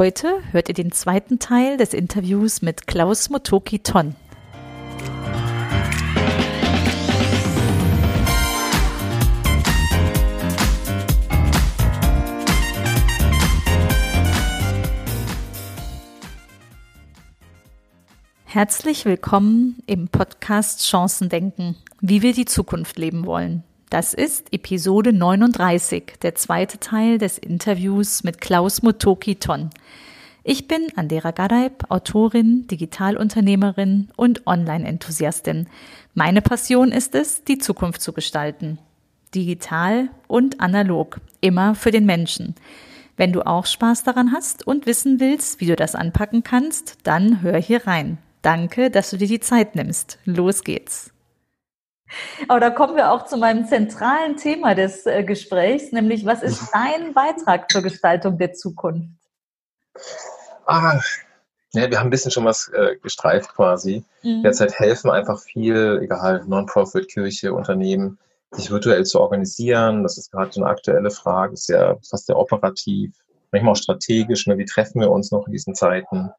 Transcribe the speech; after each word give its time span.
Heute 0.00 0.40
hört 0.52 0.70
ihr 0.70 0.74
den 0.74 0.92
zweiten 0.92 1.40
Teil 1.40 1.76
des 1.76 1.92
Interviews 1.92 2.62
mit 2.62 2.86
Klaus 2.86 3.28
Motoki 3.28 3.80
Ton. 3.80 4.16
Herzlich 18.46 19.04
willkommen 19.04 19.82
im 19.84 20.08
Podcast 20.08 20.82
Chancen 20.82 21.28
denken, 21.28 21.76
wie 22.00 22.22
wir 22.22 22.32
die 22.32 22.46
Zukunft 22.46 22.98
leben 22.98 23.26
wollen. 23.26 23.64
Das 23.90 24.14
ist 24.14 24.52
Episode 24.52 25.12
39, 25.12 26.12
der 26.22 26.36
zweite 26.36 26.78
Teil 26.78 27.18
des 27.18 27.38
Interviews 27.38 28.22
mit 28.22 28.40
Klaus 28.40 28.82
Motoki 28.82 29.34
Ton. 29.34 29.70
Ich 30.44 30.68
bin 30.68 30.86
Andera 30.94 31.32
Gadeib, 31.32 31.90
Autorin, 31.90 32.68
Digitalunternehmerin 32.68 34.10
und 34.14 34.46
Online-Enthusiastin. 34.46 35.66
Meine 36.14 36.40
Passion 36.40 36.92
ist 36.92 37.16
es, 37.16 37.42
die 37.42 37.58
Zukunft 37.58 38.00
zu 38.00 38.12
gestalten. 38.12 38.78
Digital 39.34 40.10
und 40.28 40.60
analog, 40.60 41.20
immer 41.40 41.74
für 41.74 41.90
den 41.90 42.06
Menschen. 42.06 42.54
Wenn 43.16 43.32
du 43.32 43.44
auch 43.44 43.66
Spaß 43.66 44.04
daran 44.04 44.30
hast 44.30 44.64
und 44.64 44.86
wissen 44.86 45.18
willst, 45.18 45.60
wie 45.60 45.66
du 45.66 45.74
das 45.74 45.96
anpacken 45.96 46.44
kannst, 46.44 46.98
dann 47.02 47.42
hör 47.42 47.58
hier 47.58 47.88
rein. 47.88 48.18
Danke, 48.42 48.88
dass 48.88 49.10
du 49.10 49.16
dir 49.16 49.26
die 49.26 49.40
Zeit 49.40 49.74
nimmst. 49.74 50.20
Los 50.26 50.62
geht's. 50.62 51.10
Aber 52.48 52.60
da 52.60 52.70
kommen 52.70 52.96
wir 52.96 53.12
auch 53.12 53.26
zu 53.26 53.36
meinem 53.36 53.66
zentralen 53.66 54.36
Thema 54.36 54.74
des 54.74 55.06
äh, 55.06 55.24
Gesprächs, 55.24 55.92
nämlich 55.92 56.26
was 56.26 56.42
ist 56.42 56.70
dein 56.72 57.14
Beitrag 57.14 57.70
zur 57.70 57.82
Gestaltung 57.82 58.38
der 58.38 58.52
Zukunft? 58.52 59.08
Ah, 60.66 61.00
ja, 61.72 61.88
wir 61.88 61.98
haben 61.98 62.08
ein 62.08 62.10
bisschen 62.10 62.32
schon 62.32 62.44
was 62.44 62.68
äh, 62.68 62.96
gestreift 62.96 63.54
quasi. 63.54 64.04
Mhm. 64.22 64.42
Derzeit 64.42 64.78
helfen 64.78 65.10
einfach 65.10 65.38
viel, 65.38 66.00
egal, 66.02 66.44
Non-Profit, 66.46 67.08
Kirche, 67.08 67.54
Unternehmen, 67.54 68.18
sich 68.50 68.70
virtuell 68.70 69.04
zu 69.04 69.20
organisieren. 69.20 70.02
Das 70.02 70.18
ist 70.18 70.32
gerade 70.32 70.52
so 70.52 70.60
eine 70.60 70.70
aktuelle 70.70 71.10
Frage, 71.10 71.54
ist 71.54 71.68
ja 71.68 71.96
fast 72.08 72.26
sehr 72.26 72.36
operativ, 72.36 73.12
manchmal 73.52 73.72
auch 73.72 73.76
strategisch. 73.76 74.46
Ne? 74.46 74.58
Wie 74.58 74.64
treffen 74.64 75.00
wir 75.00 75.10
uns 75.10 75.30
noch 75.30 75.46
in 75.46 75.52
diesen 75.52 75.74
Zeiten? 75.74 76.30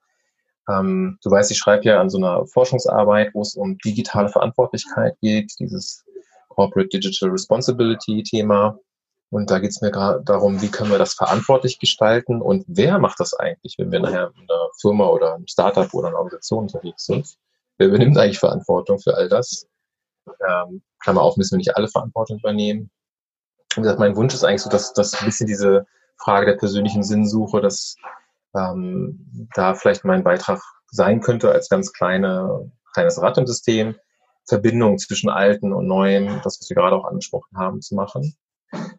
Ähm, 0.70 1.18
du 1.24 1.32
weißt, 1.32 1.52
ich 1.52 1.58
schreibe 1.58 1.86
ja 1.86 2.00
an 2.00 2.10
so 2.10 2.18
einer 2.18 2.46
Forschungsarbeit, 2.46 3.34
wo 3.34 3.42
es 3.42 3.56
um 3.56 3.78
digitale 3.80 4.30
Verantwortlichkeit 4.30 5.18
geht, 5.22 5.54
dieses 5.60 6.04
Corporate 6.50 6.90
Digital 6.90 7.30
Responsibility 7.30 8.24
Thema. 8.24 8.78
Und 9.30 9.50
da 9.50 9.60
geht 9.60 9.72
es 9.72 9.82
mir 9.82 9.92
gerade 9.92 10.22
darum, 10.24 10.62
wie 10.62 10.70
können 10.70 10.92
wir 10.92 10.98
das 10.98 11.14
verantwortlich 11.14 11.80
gestalten 11.80 12.42
und 12.42 12.66
wer 12.68 13.00
macht 13.00 13.20
das 13.20 13.34
eigentlich, 13.34 13.76
wenn 13.78 13.92
wir 13.92 14.02
nachher 14.02 14.32
in 14.36 14.42
einer 14.42 14.70
Firma 14.80 15.08
oder 15.08 15.36
einem 15.36 15.48
Startup 15.48 15.92
oder 15.94 16.10
einer 16.10 16.18
Organisation 16.18 16.64
unterwegs 16.64 17.06
sind? 17.06 17.38
Wer 17.78 17.88
übernimmt 17.88 18.18
eigentlich 18.18 18.40
Verantwortung 18.40 19.00
für 19.00 19.16
all 19.16 19.30
das? 19.30 19.66
Ähm, 20.28 20.82
Klammer 21.00 21.22
auf, 21.22 21.38
müssen 21.38 21.54
wir 21.54 21.58
nicht 21.60 21.76
alle 21.78 21.88
Verantwortung 21.88 22.40
übernehmen. 22.40 22.92
Und 23.76 23.84
gesagt, 23.84 24.00
mein 24.00 24.18
Wunsch 24.18 24.34
ist 24.34 24.44
eigentlich 24.44 24.64
so, 24.64 24.70
dass, 24.70 24.94
dass 24.94 25.14
ein 25.14 25.26
bisschen 25.26 25.48
diese 25.48 25.86
Frage 26.18 26.48
der 26.48 26.58
persönlichen 26.58 27.04
Sinnsuche, 27.04 27.62
dass 27.62 27.96
ähm, 28.56 29.50
da 29.56 29.74
vielleicht 29.74 30.06
mein 30.06 30.24
Beitrag 30.24 30.62
sein 30.88 31.22
könnte 31.22 31.52
als 31.52 31.70
ganz 31.70 31.94
kleine, 31.94 32.72
kleines 32.94 33.22
Rad 33.22 33.38
im 33.38 33.48
System, 33.48 33.96
Verbindung 34.48 34.98
zwischen 34.98 35.30
Alten 35.30 35.72
und 35.74 35.88
Neuem, 35.88 36.42
das, 36.44 36.60
was 36.60 36.70
wir 36.70 36.76
gerade 36.76 36.96
auch 36.96 37.06
angesprochen 37.06 37.58
haben, 37.58 37.82
zu 37.82 37.96
machen. 37.96 38.36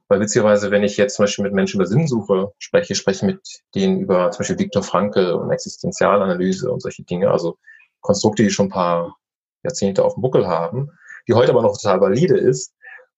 Weil 0.08 0.20
witzigerweise, 0.20 0.70
wenn 0.70 0.84
ich 0.84 0.97
jetzt 0.97 1.17
zum 1.17 1.25
Beispiel 1.25 1.45
mit 1.45 1.55
Menschen 1.55 1.80
über 1.80 1.86
Sinnsuche 1.86 2.53
spreche, 2.58 2.95
spreche 2.95 3.27
mit 3.27 3.41
denen 3.75 4.00
über 4.00 4.30
zum 4.30 4.41
Beispiel 4.41 4.58
Viktor 4.58 4.83
Frankl 4.83 5.33
und 5.33 5.50
Existenzialanalyse 5.50 6.70
und 6.70 6.80
solche 6.80 7.05
Dinge, 7.05 7.30
also 7.30 7.56
Konstrukte, 8.00 8.42
die 8.42 8.50
schon 8.50 8.67
ein 8.67 8.70
paar 8.70 9.17
Jahrzehnte 9.62 10.05
auf 10.05 10.14
dem 10.14 10.23
Buckel 10.23 10.47
haben, 10.47 10.91
die 11.28 11.34
heute 11.34 11.53
aber 11.53 11.62
noch 11.62 11.77
total 11.78 12.00
valide 12.00 12.36
ist, 12.36 12.72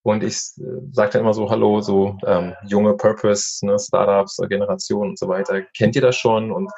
und 0.04 0.22
ich 0.22 0.36
äh, 0.58 0.80
sage 0.92 1.12
dann 1.12 1.22
immer 1.22 1.32
so, 1.32 1.50
hallo, 1.50 1.80
so 1.80 2.18
ähm, 2.26 2.54
junge 2.66 2.94
Purpose, 2.94 3.64
ne, 3.64 3.78
Startups, 3.78 4.38
äh, 4.38 4.46
Generation 4.48 5.08
und 5.08 5.18
so 5.18 5.28
weiter. 5.28 5.62
Kennt 5.76 5.96
ihr 5.96 6.02
das 6.02 6.16
schon? 6.16 6.52
Und 6.52 6.70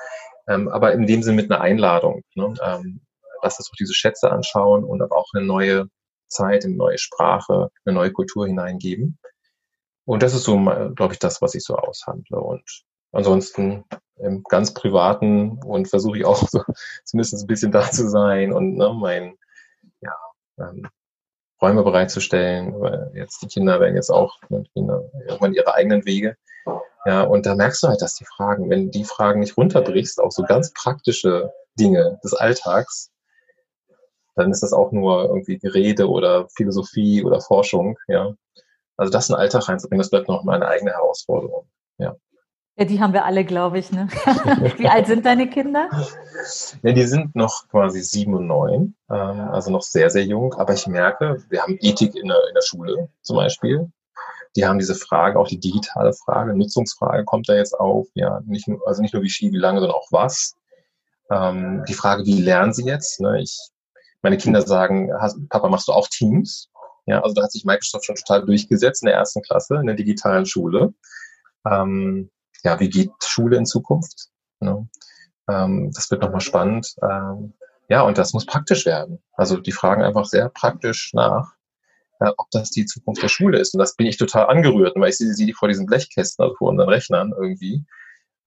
ähm, 0.47 0.69
aber 0.69 0.93
in 0.93 1.07
dem 1.07 1.25
Sinne 1.25 1.43
mit 1.43 1.51
einer 1.51 1.61
Einladung. 1.61 2.23
Ne? 2.37 2.55
Ähm, 2.63 3.01
lasst 3.43 3.59
uns 3.59 3.69
doch 3.69 3.77
diese 3.77 3.95
Schätze 3.95 4.31
anschauen 4.31 4.85
und 4.85 5.03
aber 5.03 5.17
auch 5.17 5.27
eine 5.35 5.45
neue 5.45 5.89
Zeit, 6.29 6.65
eine 6.65 6.77
neue 6.77 6.99
Sprache, 6.99 7.69
eine 7.85 7.95
neue 7.97 8.13
Kultur 8.13 8.47
hineingeben. 8.47 9.19
Und 10.05 10.23
das 10.23 10.33
ist 10.33 10.45
so, 10.45 10.57
glaube 10.95 11.15
ich, 11.15 11.19
das, 11.19 11.43
was 11.43 11.57
ich 11.57 11.65
so 11.65 11.75
aushandle. 11.75 12.39
Und 12.39 12.63
ansonsten 13.11 13.85
im 14.19 14.45
ganz 14.45 14.73
privaten 14.73 15.59
und 15.65 15.89
versuche 15.89 16.19
ich 16.19 16.25
auch 16.25 16.37
so 16.49 16.63
zumindest 17.05 17.43
ein 17.43 17.47
bisschen 17.49 17.73
da 17.73 17.91
zu 17.91 18.09
sein 18.09 18.53
und 18.53 18.77
ne, 18.77 18.95
mein 18.97 19.37
ja, 20.01 20.17
ähm, 20.61 20.89
Räume 21.61 21.83
bereitzustellen. 21.83 22.81
Weil 22.81 23.11
jetzt 23.15 23.43
die 23.43 23.49
Kinder 23.49 23.81
werden 23.81 23.97
jetzt 23.97 24.11
auch 24.11 24.39
ne, 24.49 24.65
irgendwann 24.75 25.55
ihre 25.55 25.75
eigenen 25.75 26.05
Wege. 26.05 26.37
Ja, 27.05 27.23
und 27.23 27.47
da 27.47 27.55
merkst 27.55 27.83
du 27.85 27.89
halt, 27.89 28.03
dass 28.03 28.15
die 28.17 28.25
Fragen, 28.25 28.69
wenn 28.69 28.91
die 28.91 29.05
Fragen 29.05 29.41
nicht 29.41 29.57
runterbrichst, 29.57 30.21
auch 30.21 30.33
so 30.33 30.43
ganz 30.43 30.73
praktische 30.73 31.53
Dinge 31.79 32.19
des 32.25 32.35
Alltags, 32.35 33.13
dann 34.35 34.51
ist 34.51 34.63
das 34.63 34.73
auch 34.73 34.91
nur 34.91 35.25
irgendwie 35.25 35.59
Gerede 35.59 36.09
oder 36.09 36.49
Philosophie 36.49 37.25
oder 37.25 37.41
Forschung, 37.41 37.97
ja. 38.09 38.35
Also 38.97 39.13
das 39.13 39.29
in 39.29 39.35
den 39.35 39.41
Alltag 39.41 39.69
reinzubringen, 39.69 40.01
das 40.01 40.11
bleibt 40.11 40.29
noch 40.29 40.43
meine 40.43 40.67
eigene 40.67 40.93
Herausforderung, 40.93 41.69
ja. 41.99 42.17
Ja, 42.79 42.85
die 42.85 43.01
haben 43.01 43.15
wir 43.15 43.25
alle, 43.25 43.45
glaube 43.45 43.79
ich. 43.79 43.91
Ne? 43.91 44.09
Wie 44.77 44.87
alt 44.87 45.07
sind 45.07 45.25
deine 45.25 45.49
Kinder? 45.49 45.89
Ja, 46.83 46.93
die 46.93 47.07
sind 47.07 47.35
noch 47.35 47.67
quasi 47.71 48.03
sieben 48.03 48.35
und 48.35 48.47
neun, 48.47 48.95
ähm, 49.11 49.41
also 49.51 49.71
noch 49.71 49.81
sehr, 49.81 50.11
sehr 50.11 50.25
jung. 50.25 50.53
Aber 50.55 50.75
ich 50.75 50.87
merke, 50.87 51.43
wir 51.49 51.63
haben 51.63 51.79
Ethik 51.81 52.15
in 52.15 52.29
der, 52.29 52.49
in 52.49 52.55
der 52.55 52.63
Schule 52.63 53.09
zum 53.23 53.37
Beispiel. 53.37 53.91
Die 54.57 54.67
haben 54.67 54.79
diese 54.79 54.95
Frage, 54.95 55.39
auch 55.39 55.49
die 55.49 55.59
digitale 55.59 56.13
Frage, 56.13 56.55
Nutzungsfrage 56.55 57.25
kommt 57.25 57.49
da 57.49 57.55
jetzt 57.55 57.79
auf. 57.79 58.09
Ja, 58.15 58.41
nicht 58.45 58.69
nur, 58.69 58.87
also 58.87 59.01
nicht 59.01 59.15
nur 59.15 59.23
wie 59.23 59.31
viel, 59.31 59.53
wie 59.53 59.59
lange, 59.59 59.81
sondern 59.81 59.97
auch 59.97 60.09
was. 60.11 60.55
Ähm, 61.31 61.83
die 61.89 61.95
Frage, 61.95 62.27
wie 62.27 62.43
lernen 62.43 62.75
sie 62.75 62.85
jetzt? 62.85 63.21
Ne? 63.21 63.41
Ich, 63.41 63.59
meine 64.21 64.37
Kinder 64.37 64.61
sagen, 64.61 65.11
Papa, 65.49 65.69
machst 65.69 65.89
du 65.89 65.93
auch 65.93 66.09
Teams? 66.09 66.69
Ja, 67.07 67.23
also 67.23 67.35
da 67.35 67.45
hat 67.45 67.53
sich 67.53 67.65
Microsoft 67.65 68.05
schon 68.05 68.17
total 68.17 68.45
durchgesetzt 68.45 69.03
in 69.03 69.07
der 69.07 69.15
ersten 69.15 69.41
Klasse, 69.41 69.77
in 69.77 69.87
der 69.87 69.97
digitalen 69.97 70.45
Schule. 70.45 70.93
Ähm, 71.65 72.31
ja, 72.67 72.81
wie 72.81 72.89
geht 72.89 73.13
Schule 73.25 73.57
in 73.57 73.65
Zukunft? 73.65 74.29
Ne? 74.59 74.89
Ähm, 75.49 75.93
das 75.95 76.11
wird 76.11 76.23
nochmal 76.23 76.41
spannend. 76.41 76.97
Ähm, 77.01 77.53
ja, 77.89 78.03
und 78.03 78.19
das 78.19 78.33
muss 78.33 78.45
praktisch 78.45 78.85
werden. 78.87 79.23
Also 79.35 79.59
die 79.59 79.71
fragen 79.71 80.03
einfach 80.03 80.25
sehr 80.25 80.49
praktisch 80.49 81.15
nach, 81.15 81.53
äh, 82.19 82.33
ob 82.37 82.51
das 82.51 82.73
die 82.73 82.85
Zukunft 82.85 83.23
der 83.23 83.29
Schule 83.29 83.61
ist. 83.61 83.73
Und 83.73 83.79
das 83.79 83.95
bin 83.95 84.09
ich 84.09 84.17
total 84.17 84.49
angerührt, 84.49 84.97
weil 84.97 85.11
ich 85.11 85.19
sehe 85.19 85.33
sie 85.33 85.53
vor 85.53 85.69
diesen 85.69 85.87
Blechkästen, 85.87 86.43
also 86.43 86.57
vor 86.57 86.71
unseren 86.71 86.89
Rechnern 86.89 87.33
irgendwie. 87.39 87.85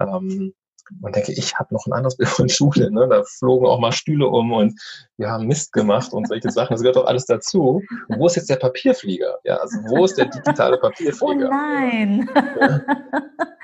Ähm, 0.02 0.54
und 1.02 1.16
denke, 1.16 1.32
ich 1.32 1.56
habe 1.58 1.74
noch 1.74 1.86
ein 1.86 1.94
anderes 1.94 2.18
Bild 2.18 2.30
von 2.30 2.50
Schule. 2.50 2.92
Ne? 2.92 3.08
Da 3.10 3.24
flogen 3.24 3.68
auch 3.68 3.80
mal 3.80 3.94
Stühle 3.94 4.28
um 4.28 4.52
und 4.52 4.78
wir 5.16 5.30
haben 5.30 5.48
Mist 5.48 5.72
gemacht 5.72 6.12
und 6.12 6.28
solche 6.28 6.52
Sachen. 6.52 6.74
Das 6.74 6.82
gehört 6.82 6.98
doch 6.98 7.06
alles 7.06 7.26
dazu. 7.26 7.82
Und 8.10 8.20
wo 8.20 8.28
ist 8.28 8.36
jetzt 8.36 8.50
der 8.50 8.58
Papierflieger? 8.58 9.38
Ja, 9.46 9.56
also 9.58 9.78
wo 9.88 10.04
ist 10.04 10.18
der 10.18 10.26
digitale 10.26 10.78
Papierflieger? 10.82 11.48
Oh 11.48 11.54
nein. 11.54 12.30
Ja. 12.60 12.82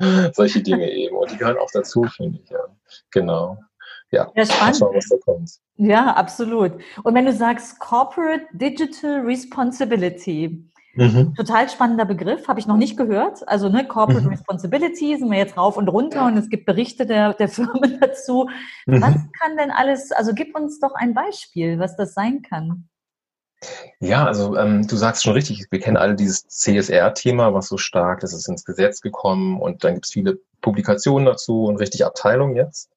solche 0.32 0.62
Dinge 0.62 0.90
eben. 0.90 1.16
Und 1.16 1.30
die 1.30 1.36
gehören 1.36 1.58
auch 1.58 1.70
dazu, 1.72 2.04
finde 2.04 2.40
ich. 2.42 2.50
Ja. 2.50 2.60
Genau. 3.10 3.58
Ja, 4.10 4.30
ja 4.34 4.46
spannend. 4.46 4.78
Schauen, 4.78 4.94
was 4.94 5.08
da 5.08 5.16
kommt. 5.24 5.50
Ja, 5.76 6.12
absolut. 6.14 6.72
Und 7.02 7.14
wenn 7.14 7.26
du 7.26 7.32
sagst 7.32 7.78
Corporate 7.78 8.46
Digital 8.52 9.20
Responsibility, 9.20 10.68
Mhm. 10.98 11.34
Total 11.36 11.68
spannender 11.68 12.04
Begriff, 12.04 12.48
habe 12.48 12.58
ich 12.58 12.66
noch 12.66 12.76
nicht 12.76 12.96
gehört. 12.96 13.46
Also 13.46 13.68
ne, 13.68 13.86
Corporate 13.86 14.24
mhm. 14.24 14.30
Responsibility 14.30 15.16
sind 15.16 15.30
wir 15.30 15.38
jetzt 15.38 15.56
rauf 15.56 15.76
und 15.76 15.86
runter 15.86 16.26
und 16.26 16.36
es 16.36 16.48
gibt 16.48 16.66
Berichte 16.66 17.06
der, 17.06 17.34
der 17.34 17.48
Firmen 17.48 18.00
dazu. 18.00 18.48
Mhm. 18.86 19.00
Was 19.00 19.14
kann 19.40 19.56
denn 19.56 19.70
alles, 19.70 20.10
also 20.10 20.32
gib 20.34 20.56
uns 20.56 20.80
doch 20.80 20.94
ein 20.94 21.14
Beispiel, 21.14 21.78
was 21.78 21.96
das 21.96 22.14
sein 22.14 22.42
kann. 22.42 22.88
Ja, 24.00 24.24
also 24.26 24.56
ähm, 24.56 24.86
du 24.86 24.96
sagst 24.96 25.24
schon 25.24 25.32
richtig, 25.32 25.66
wir 25.70 25.80
kennen 25.80 25.96
alle 25.96 26.14
dieses 26.14 26.46
CSR-Thema, 26.46 27.54
was 27.54 27.68
so 27.68 27.76
stark, 27.76 28.20
das 28.20 28.32
ist 28.32 28.48
ins 28.48 28.64
Gesetz 28.64 29.00
gekommen 29.00 29.60
und 29.60 29.82
dann 29.82 29.94
gibt 29.94 30.06
es 30.06 30.12
viele 30.12 30.38
Publikationen 30.60 31.26
dazu 31.26 31.64
und 31.64 31.76
richtig 31.76 32.04
Abteilungen 32.04 32.56
jetzt. 32.56 32.90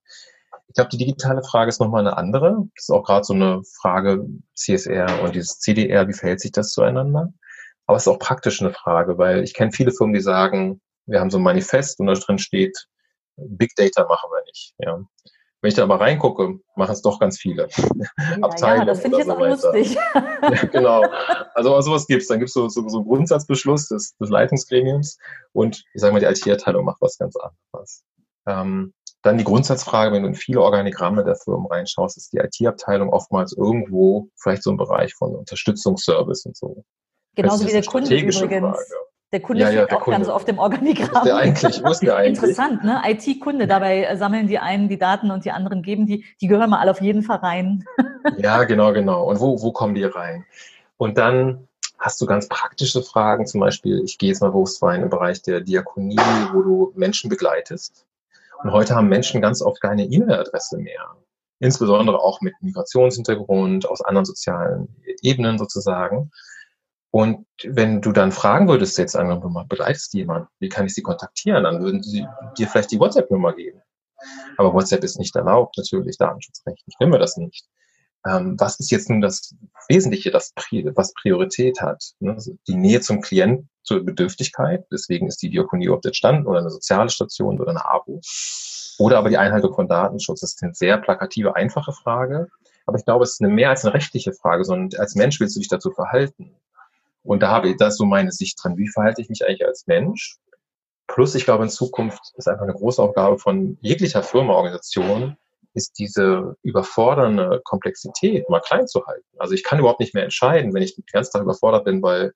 Ich 0.67 0.75
glaube, 0.75 0.89
die 0.89 0.97
digitale 0.97 1.43
Frage 1.43 1.69
ist 1.69 1.81
nochmal 1.81 2.07
eine 2.07 2.17
andere. 2.17 2.67
Das 2.75 2.85
ist 2.85 2.91
auch 2.91 3.03
gerade 3.03 3.25
so 3.25 3.33
eine 3.33 3.61
Frage 3.81 4.25
CSR 4.55 5.21
und 5.21 5.35
dieses 5.35 5.59
CDR, 5.59 6.07
wie 6.07 6.13
verhält 6.13 6.39
sich 6.39 6.51
das 6.51 6.71
zueinander? 6.71 7.33
Aber 7.87 7.97
es 7.97 8.03
ist 8.03 8.07
auch 8.07 8.19
praktisch 8.19 8.61
eine 8.61 8.71
Frage, 8.71 9.17
weil 9.17 9.43
ich 9.43 9.53
kenne 9.53 9.71
viele 9.71 9.91
Firmen, 9.91 10.13
die 10.13 10.21
sagen, 10.21 10.79
wir 11.07 11.19
haben 11.19 11.29
so 11.29 11.39
ein 11.39 11.43
Manifest 11.43 11.99
und 11.99 12.07
da 12.07 12.13
drin 12.13 12.37
steht, 12.37 12.87
Big 13.35 13.75
Data 13.75 14.05
machen 14.07 14.29
wir 14.31 14.43
nicht. 14.45 14.73
Ja. 14.77 15.01
Wenn 15.61 15.69
ich 15.69 15.75
da 15.75 15.83
aber 15.83 15.99
reingucke, 15.99 16.59
machen 16.75 16.91
es 16.91 17.01
doch 17.01 17.19
ganz 17.19 17.37
viele. 17.37 17.67
Ja, 18.17 18.37
Abteilungen 18.41 18.79
ja, 18.79 18.85
das 18.85 19.01
finde 19.01 19.17
ich 19.17 19.25
jetzt 19.25 19.27
so 19.27 19.35
auch 19.35 19.47
lustig. 19.47 19.95
ja, 20.15 20.65
genau. 20.71 21.03
Also 21.53 21.81
sowas 21.81 22.07
gibt 22.07 22.23
es. 22.23 22.27
Dann 22.27 22.39
gibt 22.39 22.49
es 22.49 22.53
so, 22.53 22.67
so, 22.69 22.87
so 22.87 22.97
einen 22.97 23.07
Grundsatzbeschluss 23.07 23.89
des, 23.89 24.15
des 24.17 24.29
Leitungsgremiums 24.29 25.17
und 25.53 25.83
ich 25.93 26.01
sage 26.01 26.13
mal, 26.13 26.19
die 26.19 26.25
IT-Abteilung 26.25 26.85
macht 26.85 27.01
was 27.01 27.17
ganz 27.17 27.35
anderes. 27.35 28.03
Ähm, 28.47 28.93
dann 29.21 29.37
die 29.37 29.43
Grundsatzfrage, 29.43 30.13
wenn 30.13 30.23
du 30.23 30.29
in 30.29 30.35
viele 30.35 30.61
Organigramme 30.61 31.23
der 31.23 31.35
Firmen 31.35 31.67
reinschaust, 31.67 32.17
ist 32.17 32.33
die 32.33 32.37
IT-Abteilung 32.37 33.09
oftmals 33.09 33.53
irgendwo 33.55 34.29
vielleicht 34.35 34.63
so 34.63 34.71
ein 34.71 34.77
Bereich 34.77 35.13
von 35.13 35.35
Unterstützungsservice 35.35 36.45
und 36.45 36.57
so. 36.57 36.83
Genauso 37.35 37.67
wie 37.67 37.71
der 37.71 37.83
Kunde 37.83 38.15
übrigens. 38.15 38.39
Frage. 38.39 38.83
Der 39.31 39.39
Kunde 39.39 39.61
ja, 39.61 39.69
ja, 39.69 39.83
steht 39.83 39.95
auch 39.97 40.03
Kunde. 40.03 40.19
ganz 40.19 40.29
oft 40.29 40.49
im 40.49 40.59
Organigramm. 40.59 41.23
Wusste 41.23 41.35
eigentlich, 41.35 41.83
wusste 41.83 42.15
eigentlich. 42.15 42.43
Interessant, 42.43 42.83
ne? 42.83 43.01
IT-Kunde, 43.05 43.65
dabei 43.65 44.13
sammeln 44.15 44.47
die 44.47 44.59
einen 44.59 44.89
die 44.89 44.97
Daten 44.97 45.31
und 45.31 45.45
die 45.45 45.51
anderen 45.51 45.83
geben 45.83 46.05
die. 46.05 46.25
Die 46.41 46.47
gehören 46.47 46.69
mal 46.69 46.79
alle 46.79 46.91
auf 46.91 47.01
jeden 47.01 47.23
Fall 47.23 47.37
rein. 47.37 47.85
ja, 48.37 48.65
genau, 48.65 48.91
genau. 48.91 49.29
Und 49.29 49.39
wo, 49.39 49.61
wo 49.61 49.71
kommen 49.71 49.95
die 49.95 50.03
rein? 50.03 50.45
Und 50.97 51.17
dann 51.17 51.67
hast 51.97 52.19
du 52.19 52.25
ganz 52.25 52.49
praktische 52.49 53.01
Fragen, 53.01 53.45
zum 53.45 53.61
Beispiel, 53.61 54.01
ich 54.03 54.17
gehe 54.17 54.29
jetzt 54.29 54.41
mal 54.41 54.49
bewusst 54.49 54.83
rein 54.83 55.01
im 55.01 55.09
Bereich 55.09 55.41
der 55.41 55.61
Diakonie, 55.61 56.19
wo 56.51 56.61
du 56.61 56.91
Menschen 56.95 57.29
begleitest. 57.29 58.05
Und 58.63 58.71
heute 58.71 58.95
haben 58.95 59.07
Menschen 59.07 59.41
ganz 59.41 59.61
oft 59.61 59.81
keine 59.81 60.03
E-Mail-Adresse 60.03 60.77
mehr. 60.77 61.15
Insbesondere 61.59 62.19
auch 62.19 62.41
mit 62.41 62.53
Migrationshintergrund, 62.61 63.87
aus 63.87 64.01
anderen 64.01 64.25
sozialen 64.25 64.89
Ebenen 65.21 65.57
sozusagen. 65.57 66.31
Und 67.11 67.45
wenn 67.63 68.01
du 68.01 68.13
dann 68.13 68.31
fragen 68.31 68.69
würdest, 68.69 68.97
jetzt 68.97 69.15
angenommen, 69.15 69.53
du 69.53 69.67
begleitest 69.67 70.13
jemanden, 70.13 70.47
wie 70.59 70.69
kann 70.69 70.85
ich 70.85 70.93
sie 70.93 71.01
kontaktieren, 71.01 71.65
dann 71.65 71.83
würden 71.83 72.01
sie 72.01 72.25
dir 72.57 72.67
vielleicht 72.67 72.91
die 72.91 72.99
WhatsApp-Nummer 72.99 73.53
geben. 73.53 73.81
Aber 74.57 74.73
WhatsApp 74.73 75.03
ist 75.03 75.19
nicht 75.19 75.35
erlaubt, 75.35 75.77
natürlich, 75.77 76.17
datenschutzrechtlich 76.17 76.95
können 76.97 77.11
wir 77.11 77.19
das 77.19 77.37
nicht. 77.37 77.65
Ähm, 78.25 78.55
was 78.59 78.79
ist 78.79 78.91
jetzt 78.91 79.09
nun 79.09 79.19
das 79.19 79.55
Wesentliche, 79.89 80.31
das, 80.31 80.53
was 80.95 81.13
Priorität 81.13 81.81
hat? 81.81 82.03
Ne? 82.19 82.33
Also 82.33 82.55
die 82.67 82.75
Nähe 82.75 83.01
zum 83.01 83.21
Klient, 83.21 83.67
zur 83.83 84.05
Bedürftigkeit, 84.05 84.85
deswegen 84.91 85.27
ist 85.27 85.41
die 85.41 85.49
Diakonie 85.49 85.85
überhaupt 85.85 86.05
entstanden, 86.05 86.45
oder 86.45 86.59
eine 86.59 86.69
soziale 86.69 87.09
Station 87.09 87.59
oder 87.59 87.71
eine 87.71 87.83
ABO. 87.83 88.21
Oder 88.99 89.17
aber 89.17 89.29
die 89.29 89.37
Einhaltung 89.37 89.73
von 89.73 89.87
Datenschutz. 89.87 90.41
Das 90.41 90.51
ist 90.51 90.63
eine 90.63 90.75
sehr 90.75 90.97
plakative, 90.97 91.55
einfache 91.55 91.91
Frage. 91.91 92.49
Aber 92.85 92.97
ich 92.97 93.05
glaube, 93.05 93.23
es 93.23 93.31
ist 93.33 93.41
eine 93.41 93.51
mehr 93.51 93.69
als 93.69 93.83
eine 93.83 93.95
rechtliche 93.95 94.33
Frage, 94.33 94.63
sondern 94.63 94.99
als 94.99 95.15
Mensch 95.15 95.39
willst 95.39 95.55
du 95.55 95.59
dich 95.59 95.69
dazu 95.69 95.91
verhalten. 95.91 96.55
Und 97.23 97.41
da 97.43 97.49
habe 97.49 97.69
ich, 97.69 97.77
das 97.77 97.97
so 97.97 98.05
meine 98.05 98.31
Sicht 98.31 98.59
dran. 98.61 98.77
Wie 98.77 98.89
verhalte 98.89 99.21
ich 99.21 99.29
mich 99.29 99.45
eigentlich 99.45 99.65
als 99.65 99.85
Mensch? 99.87 100.37
Plus, 101.07 101.35
ich 101.35 101.43
glaube, 101.43 101.63
in 101.63 101.69
Zukunft 101.69 102.21
ist 102.37 102.47
einfach 102.47 102.63
eine 102.63 102.73
große 102.73 103.01
Aufgabe 103.01 103.37
von 103.37 103.77
jeglicher 103.81 104.23
Firma, 104.23 104.53
ist 105.73 105.99
diese 105.99 106.55
überfordernde 106.63 107.61
Komplexität 107.63 108.49
mal 108.49 108.61
klein 108.61 108.87
zu 108.87 109.05
halten. 109.05 109.27
Also 109.37 109.53
ich 109.53 109.63
kann 109.63 109.79
überhaupt 109.79 109.99
nicht 109.99 110.13
mehr 110.13 110.23
entscheiden, 110.23 110.73
wenn 110.73 110.83
ich 110.83 110.95
den 110.95 111.05
ganzen 111.11 111.31
Tag 111.33 111.43
überfordert 111.43 111.85
bin, 111.85 112.01
weil 112.01 112.33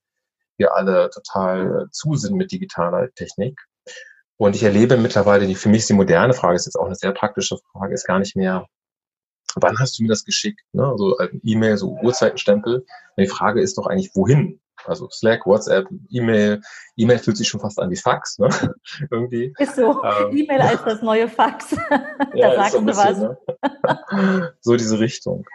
wir 0.58 0.74
alle 0.76 1.10
total 1.10 1.88
zu 1.92 2.16
sind 2.16 2.36
mit 2.36 2.52
digitaler 2.52 3.10
Technik. 3.14 3.60
Und 4.38 4.56
ich 4.56 4.64
erlebe 4.64 4.98
mittlerweile, 4.98 5.48
die 5.48 5.56
für 5.56 5.70
mich 5.70 5.86
die 5.86 5.94
moderne 5.94 6.34
Frage, 6.34 6.56
ist 6.56 6.66
jetzt 6.66 6.78
auch 6.78 6.86
eine 6.86 6.96
sehr 6.96 7.12
praktische 7.12 7.58
Frage, 7.72 7.94
ist 7.94 8.06
gar 8.06 8.20
nicht 8.20 8.36
mehr, 8.36 8.68
wann 9.56 9.80
hast 9.80 9.98
du 9.98 10.04
mir 10.04 10.10
das 10.10 10.26
geschickt? 10.26 10.62
Ne? 10.74 10.94
So 10.98 11.18
ein 11.18 11.42
E-Mail, 11.44 11.78
so 11.78 11.98
Uhrzeitenstempel. 12.02 12.80
Und 12.80 13.24
die 13.24 13.28
Frage 13.28 13.62
ist 13.62 13.78
doch 13.78 13.88
eigentlich, 13.88 14.12
wohin? 14.14 14.60
Also 14.88 15.10
Slack, 15.10 15.46
WhatsApp, 15.46 15.88
E-Mail. 16.10 16.62
E-Mail 16.96 17.20
fühlt 17.20 17.38
sich 17.38 17.48
schon 17.48 17.60
fast 17.60 17.80
an 17.80 17.90
wie 17.90 17.96
Fax, 17.96 18.40
ne? 18.40 18.50
Irgendwie. 19.12 19.54
Ist 19.58 19.76
so. 19.76 20.04
Ähm, 20.04 20.38
E-Mail 20.38 20.62
als 20.62 20.84
das 20.84 21.02
neue 21.02 21.28
Fax. 21.28 21.70
da 21.90 22.04
ja, 22.34 22.56
sagst 22.56 22.74
so 22.74 22.82
du 22.82 22.88
was. 22.88 23.18
Ne? 23.18 24.54
so 24.62 24.76
diese 24.76 25.00
Richtung. 25.00 25.46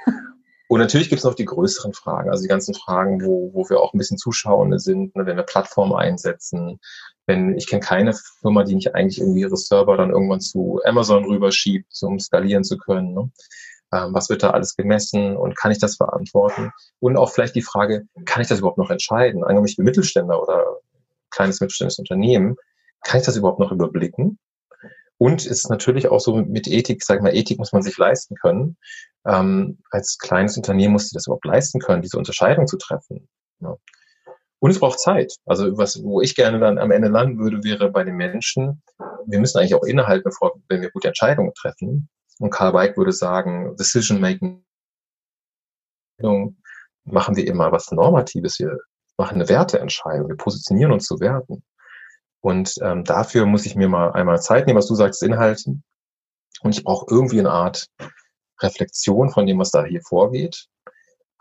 Und 0.69 0.79
natürlich 0.79 1.09
gibt 1.09 1.19
es 1.19 1.25
noch 1.25 1.35
die 1.35 1.47
größeren 1.47 1.95
Fragen, 1.95 2.31
also 2.31 2.43
die 2.43 2.49
ganzen 2.49 2.75
Fragen, 2.75 3.25
wo, 3.25 3.51
wo 3.53 3.69
wir 3.69 3.81
auch 3.81 3.93
ein 3.93 3.99
bisschen 3.99 4.19
Zuschauende 4.19 4.79
sind, 4.79 5.17
ne, 5.17 5.27
wenn 5.27 5.37
wir 5.37 5.43
Plattformen 5.43 5.95
einsetzen. 5.95 6.79
Wenn 7.27 7.57
ich 7.57 7.67
kenne 7.67 7.81
keine 7.81 8.13
Firma, 8.41 8.63
die 8.63 8.77
nicht 8.77 8.95
eigentlich 8.95 9.21
irgendwie 9.21 9.41
ihre 9.41 9.57
Server 9.57 9.97
dann 9.97 10.11
irgendwann 10.11 10.41
zu 10.41 10.81
Amazon 10.85 11.25
rüberschiebt, 11.25 11.93
um 12.03 12.21
skalieren 12.21 12.63
zu 12.63 12.79
können. 12.79 13.15
Ne? 13.15 13.31
Ähm, 13.93 14.15
was 14.15 14.29
wird 14.29 14.43
da 14.43 14.51
alles 14.51 14.77
gemessen 14.77 15.37
und 15.37 15.57
kann 15.57 15.73
ich 15.73 15.79
das 15.79 15.97
verantworten? 15.97 16.71
Und 17.01 17.17
auch 17.17 17.33
vielleicht 17.33 17.55
die 17.55 17.63
Frage, 17.63 18.07
kann 18.25 18.43
ich 18.43 18.49
das 18.49 18.61
überhaupt 18.61 18.79
noch 18.79 18.91
entscheiden? 18.91 19.43
Angenommen, 19.43 19.67
ich 19.67 19.77
bin 19.77 19.85
Mittelständler 19.85 20.41
oder 20.41 20.65
kleines 21.31 21.61
mittelständisches 21.61 21.99
Unternehmen, 21.99 22.57
kann 23.03 23.21
ich 23.21 23.27
das 23.27 23.37
überhaupt 23.37 23.61
noch 23.61 23.73
überblicken? 23.73 24.39
Und 25.19 25.41
es 25.41 25.47
ist 25.47 25.71
natürlich 25.71 26.09
auch 26.09 26.21
so 26.21 26.37
mit 26.37 26.67
Ethik, 26.67 27.05
sag 27.05 27.21
mal, 27.21 27.35
Ethik 27.35 27.59
muss 27.59 27.73
man 27.73 27.83
sich 27.83 27.97
leisten 27.99 28.37
können. 28.37 28.77
Ähm, 29.27 29.79
als 29.91 30.17
kleines 30.19 30.57
Unternehmen 30.57 30.95
muss 30.95 31.09
sie 31.09 31.15
das 31.15 31.27
überhaupt 31.27 31.45
leisten 31.45 31.79
können, 31.79 32.01
diese 32.01 32.17
Unterscheidung 32.17 32.67
zu 32.67 32.79
treffen. 32.79 33.29
Ja. 33.61 33.77
Und 34.61 34.71
es 34.71 34.79
braucht 34.79 35.01
Zeit. 35.01 35.35
Also 35.47 35.77
was, 35.77 36.03
wo 36.03 36.21
ich 36.21 36.37
gerne 36.37 36.59
dann 36.59 36.79
am 36.79 36.91
Ende 36.91 37.09
landen 37.09 37.39
würde, 37.39 37.63
wäre 37.65 37.91
bei 37.91 38.05
den 38.05 38.17
Menschen, 38.17 38.83
wir 39.27 39.41
müssen 39.41 39.59
eigentlich 39.59 39.75
auch 39.75 39.85
innehalten, 39.85 40.25
bevor, 40.25 40.53
wenn 40.69 40.81
wir 40.81 40.91
gute 40.91 41.09
Entscheidungen 41.09 41.53
treffen. 41.55 42.09
Und 42.41 42.51
Karl 42.51 42.73
Weig 42.73 42.97
würde 42.97 43.13
sagen, 43.13 43.77
Decision 43.77 44.21
Making 44.21 44.65
machen 47.05 47.37
wir 47.37 47.47
immer 47.47 47.71
was 47.71 47.91
Normatives. 47.93 48.59
Wir 48.59 48.79
machen 49.19 49.37
eine 49.37 49.49
Werteentscheidung. 49.49 50.29
Wir 50.29 50.37
positionieren 50.37 50.93
uns 50.93 51.05
zu 51.05 51.21
Werten. 51.21 51.63
Und 52.41 52.75
ähm, 52.83 53.05
dafür 53.05 53.45
muss 53.45 53.67
ich 53.67 53.77
mir 53.77 53.89
mal 53.89 54.13
einmal 54.13 54.41
Zeit 54.41 54.67
nehmen, 54.67 54.79
was 54.79 54.87
du 54.87 54.95
sagst, 54.95 55.23
Inhalten. 55.23 55.85
Und 56.63 56.77
ich 56.77 56.83
brauche 56.83 57.07
irgendwie 57.11 57.41
eine 57.41 57.51
Art 57.51 57.89
Reflexion 58.61 59.31
von 59.31 59.47
dem, 59.47 59.59
was 59.59 59.71
da 59.71 59.85
hier 59.85 60.01
vorgeht. 60.03 60.67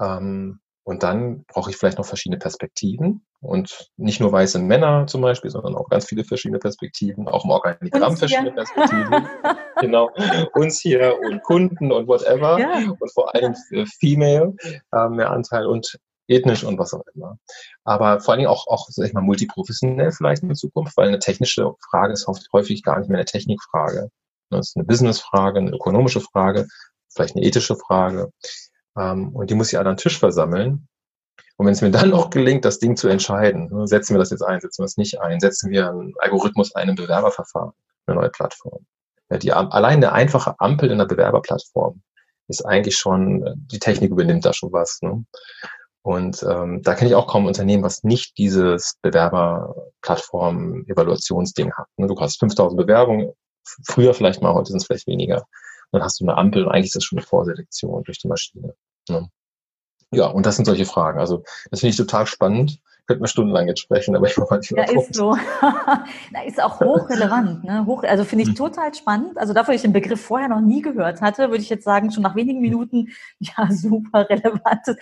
Ähm, 0.02 0.60
und 0.90 1.04
dann 1.04 1.46
brauche 1.46 1.70
ich 1.70 1.78
vielleicht 1.78 2.00
noch 2.00 2.06
verschiedene 2.08 2.40
Perspektiven 2.40 3.24
und 3.42 3.92
nicht 3.96 4.20
nur 4.20 4.32
weiße 4.32 4.58
Männer 4.58 5.06
zum 5.06 5.22
Beispiel, 5.22 5.52
sondern 5.52 5.76
auch 5.76 5.88
ganz 5.88 6.08
viele 6.08 6.24
verschiedene 6.24 6.58
Perspektiven, 6.58 7.28
auch 7.28 7.46
im 7.46 7.52
Organigramm 7.52 8.18
verschiedene 8.18 8.52
Perspektiven. 8.54 9.28
genau. 9.82 10.10
Uns 10.56 10.80
hier 10.80 11.20
und 11.22 11.44
Kunden 11.44 11.92
und 11.92 12.08
whatever. 12.08 12.60
Ja. 12.60 12.90
Und 13.00 13.14
vor 13.14 13.36
allem 13.36 13.54
Female 14.00 14.56
äh, 14.92 15.10
mehr 15.10 15.30
Anteil 15.30 15.68
und 15.68 16.00
ethnisch 16.28 16.64
und 16.64 16.80
was 16.80 16.96
auch 16.96 17.06
immer. 17.14 17.38
Aber 17.84 18.20
vor 18.20 18.32
allen 18.32 18.40
Dingen 18.40 18.50
auch, 18.50 18.66
auch 18.66 18.88
sag 18.90 19.06
ich 19.06 19.14
mal, 19.14 19.22
multiprofessionell 19.22 20.12
vielleicht 20.12 20.42
in 20.42 20.56
Zukunft, 20.56 20.98
weil 20.98 21.10
eine 21.10 21.20
technische 21.20 21.72
Frage 21.92 22.14
ist 22.14 22.28
häufig 22.52 22.82
gar 22.82 22.98
nicht 22.98 23.10
mehr 23.10 23.20
eine 23.20 23.26
Technikfrage. 23.26 24.10
Das 24.50 24.70
ist 24.70 24.76
eine 24.76 24.86
Businessfrage, 24.86 25.60
eine 25.60 25.70
ökonomische 25.70 26.22
Frage, 26.22 26.66
vielleicht 27.14 27.36
eine 27.36 27.46
ethische 27.46 27.76
Frage. 27.76 28.32
Ähm, 28.98 29.36
und 29.36 29.50
die 29.50 29.56
muss 29.56 29.72
ich 29.72 29.80
an 29.80 29.86
den 29.86 29.98
Tisch 29.98 30.20
versammeln. 30.20 30.88
Und 31.58 31.66
wenn 31.66 31.74
es 31.74 31.82
mir 31.82 31.92
dann 31.92 32.10
noch 32.10 32.30
gelingt, 32.30 32.66
das 32.66 32.80
Ding 32.80 32.96
zu 32.96 33.08
entscheiden, 33.08 33.70
ne, 33.72 33.88
setzen 33.88 34.16
wir 34.16 34.20
das 34.20 34.32
jetzt 34.32 34.44
ein, 34.44 34.60
setzen 34.60 34.82
wir 34.82 34.86
es 34.86 34.98
nicht 34.98 35.22
ein, 35.22 35.40
setzen 35.40 35.72
wir 35.72 35.90
einen 35.90 36.14
Algorithmus 36.20 36.76
ein 36.76 36.90
im 36.90 36.96
Bewerberverfahren, 36.96 37.72
eine 38.08 38.18
neue 38.18 38.30
Plattform. 38.30 38.86
Ja, 39.30 39.38
die, 39.38 39.54
allein 39.54 39.98
eine 39.98 40.14
einfache 40.14 40.60
Ampel 40.60 40.90
in 40.90 40.98
der 40.98 41.06
Bewerberplattform 41.06 42.02
ist 42.48 42.66
eigentlich 42.66 42.98
schon, 42.98 43.68
die 43.72 43.80
Technik 43.80 44.12
übernimmt 44.12 44.46
da 44.46 44.54
schon 44.54 44.74
was. 44.74 45.00
Ne? 45.02 45.24
Und 46.02 46.44
ähm, 46.44 46.82
da 46.82 46.96
kenne 46.96 47.10
ich 47.10 47.16
auch 47.16 47.28
kaum 47.28 47.44
ein 47.44 47.48
Unternehmen, 47.48 47.84
was 47.84 48.04
nicht 48.04 48.38
dieses 48.38 48.96
Bewerberplattform-Evaluationsding 49.04 51.74
hat. 51.74 51.88
Ne? 51.98 52.08
Du 52.08 52.20
hast 52.20 52.40
5000 52.40 52.80
Bewerbungen, 52.80 53.34
früher 53.86 54.16
vielleicht 54.16 54.42
mal, 54.42 54.54
heute 54.54 54.72
sind 54.72 54.78
es 54.78 54.86
vielleicht 54.88 55.08
weniger. 55.08 55.46
Dann 55.92 56.04
hast 56.04 56.20
du 56.20 56.26
eine 56.26 56.38
Ampel 56.38 56.66
und 56.66 56.72
eigentlich 56.72 56.88
ist 56.88 56.96
das 56.96 57.04
schon 57.04 57.18
eine 57.18 57.26
Vorselektion 57.26 58.04
durch 58.04 58.20
die 58.20 58.28
Maschine. 58.28 58.74
Ne? 59.10 59.30
Ja, 60.12 60.28
und 60.28 60.46
das 60.46 60.56
sind 60.56 60.66
solche 60.66 60.86
Fragen. 60.86 61.20
Also 61.20 61.44
das 61.72 61.82
finde 61.82 61.92
ich 61.92 61.98
total 61.98 62.26
spannend 62.26 62.80
könnten 63.10 63.24
wir 63.24 63.28
stundenlang 63.28 63.68
jetzt 63.68 63.80
sprechen, 63.80 64.16
aber 64.16 64.28
ich 64.28 64.38
mache 64.38 64.58
nicht 64.58 64.70
Ja, 64.70 64.84
ist 64.84 65.16
so. 65.16 65.36
Na, 66.32 66.44
ist 66.46 66.62
auch 66.62 66.80
hochrelevant. 66.80 67.64
Ne? 67.64 67.84
Hoch, 67.88 68.04
also 68.04 68.24
finde 68.24 68.44
ich 68.44 68.50
hm. 68.50 68.56
total 68.56 68.94
spannend. 68.94 69.36
Also 69.40 69.52
dafür, 69.52 69.74
ich 69.74 69.82
den 69.82 69.94
Begriff 69.94 70.22
vorher 70.22 70.48
noch 70.48 70.62
nie 70.62 70.84
gehört 70.84 71.20
hatte, 71.20 71.50
würde 71.50 71.64
ich 71.64 71.70
jetzt 71.70 71.86
sagen, 71.86 72.12
schon 72.12 72.22
nach 72.22 72.36
wenigen 72.36 72.62
Minuten, 72.62 73.08
ja, 73.40 73.68
super 73.72 74.30
relevantes, 74.30 74.96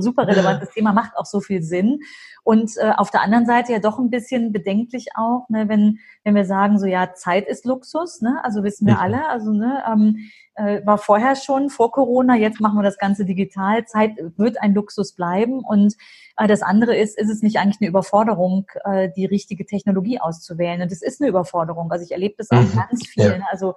super 0.00 0.26
relevantes 0.26 0.70
Thema, 0.70 0.92
macht 0.92 1.16
auch 1.16 1.24
so 1.24 1.38
viel 1.38 1.62
Sinn. 1.62 2.00
Und 2.44 2.76
äh, 2.76 2.90
auf 2.96 3.10
der 3.10 3.22
anderen 3.22 3.46
Seite 3.46 3.72
ja 3.72 3.78
doch 3.78 3.98
ein 3.98 4.10
bisschen 4.10 4.52
bedenklich 4.52 5.08
auch, 5.14 5.48
ne, 5.48 5.68
wenn, 5.68 6.00
wenn 6.24 6.34
wir 6.34 6.44
sagen, 6.44 6.78
so 6.78 6.86
ja, 6.86 7.14
Zeit 7.14 7.46
ist 7.46 7.64
Luxus, 7.64 8.20
ne? 8.20 8.40
Also 8.42 8.64
wissen 8.64 8.86
wir 8.86 8.98
alle, 8.98 9.28
also 9.28 9.52
ne, 9.52 9.82
ähm, 9.88 10.16
äh, 10.54 10.84
war 10.84 10.98
vorher 10.98 11.36
schon 11.36 11.70
vor 11.70 11.92
Corona, 11.92 12.36
jetzt 12.36 12.60
machen 12.60 12.76
wir 12.76 12.82
das 12.82 12.98
Ganze 12.98 13.24
digital. 13.24 13.84
Zeit 13.86 14.16
wird 14.36 14.60
ein 14.60 14.74
Luxus 14.74 15.12
bleiben 15.12 15.60
und 15.60 15.94
äh, 16.36 16.48
das 16.48 16.62
andere 16.62 16.96
ist, 16.96 17.16
ist 17.16 17.30
es 17.30 17.42
nicht 17.42 17.58
eigentlich 17.58 17.80
eine 17.80 17.88
Überforderung, 17.88 18.66
äh, 18.84 19.08
die 19.14 19.24
richtige 19.24 19.64
Technologie 19.64 20.20
auszuwählen? 20.20 20.82
Und 20.82 20.90
es 20.90 21.02
ist 21.02 21.20
eine 21.20 21.30
Überforderung. 21.30 21.92
Also 21.92 22.04
ich 22.04 22.12
erlebe 22.12 22.34
das 22.38 22.50
auch 22.50 22.60
mhm. 22.60 22.76
ganz 22.76 23.06
viel. 23.06 23.24
Ja. 23.24 23.46
Also 23.50 23.74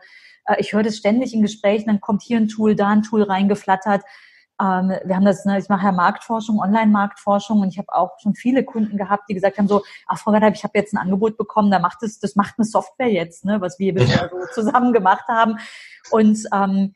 äh, 0.48 0.56
ich 0.60 0.74
höre 0.74 0.84
das 0.84 0.98
ständig 0.98 1.34
in 1.34 1.42
Gesprächen, 1.42 1.88
dann 1.88 2.02
kommt 2.02 2.24
hier 2.24 2.38
ein 2.38 2.48
Tool, 2.48 2.76
da 2.76 2.90
ein 2.90 3.04
Tool 3.04 3.24
reingeflattert. 3.24 4.04
Ähm, 4.62 4.94
wir 5.04 5.16
haben 5.16 5.26
das, 5.26 5.46
ne, 5.46 5.58
ich 5.60 5.68
mache 5.70 5.86
ja 5.86 5.92
Marktforschung, 5.92 6.60
Online-Marktforschung 6.60 7.62
und 7.62 7.70
ich 7.70 7.78
habe 7.78 7.94
auch 7.94 8.12
schon 8.20 8.36
viele 8.36 8.64
Kunden 8.64 8.98
gehabt, 8.98 9.24
die 9.30 9.34
gesagt 9.34 9.58
haben 9.58 9.68
so, 9.68 9.84
ach 10.08 10.18
Frau 10.18 10.32
Gaddab, 10.32 10.56
ich 10.56 10.64
habe 10.64 10.78
jetzt 10.78 10.94
ein 10.94 10.98
Angebot 10.98 11.38
bekommen, 11.38 11.72
da 11.72 11.80
macht 11.80 12.04
es, 12.04 12.20
das 12.20 12.36
macht 12.36 12.56
eine 12.58 12.66
Software 12.66 13.12
jetzt, 13.12 13.44
ne, 13.44 13.60
was 13.60 13.80
wir 13.80 13.94
bisher 13.94 14.30
so 14.32 14.64
zusammen 14.64 14.94
gemacht 14.94 15.28
haben. 15.28 15.58
Und 16.12 16.40
ähm, 16.54 16.94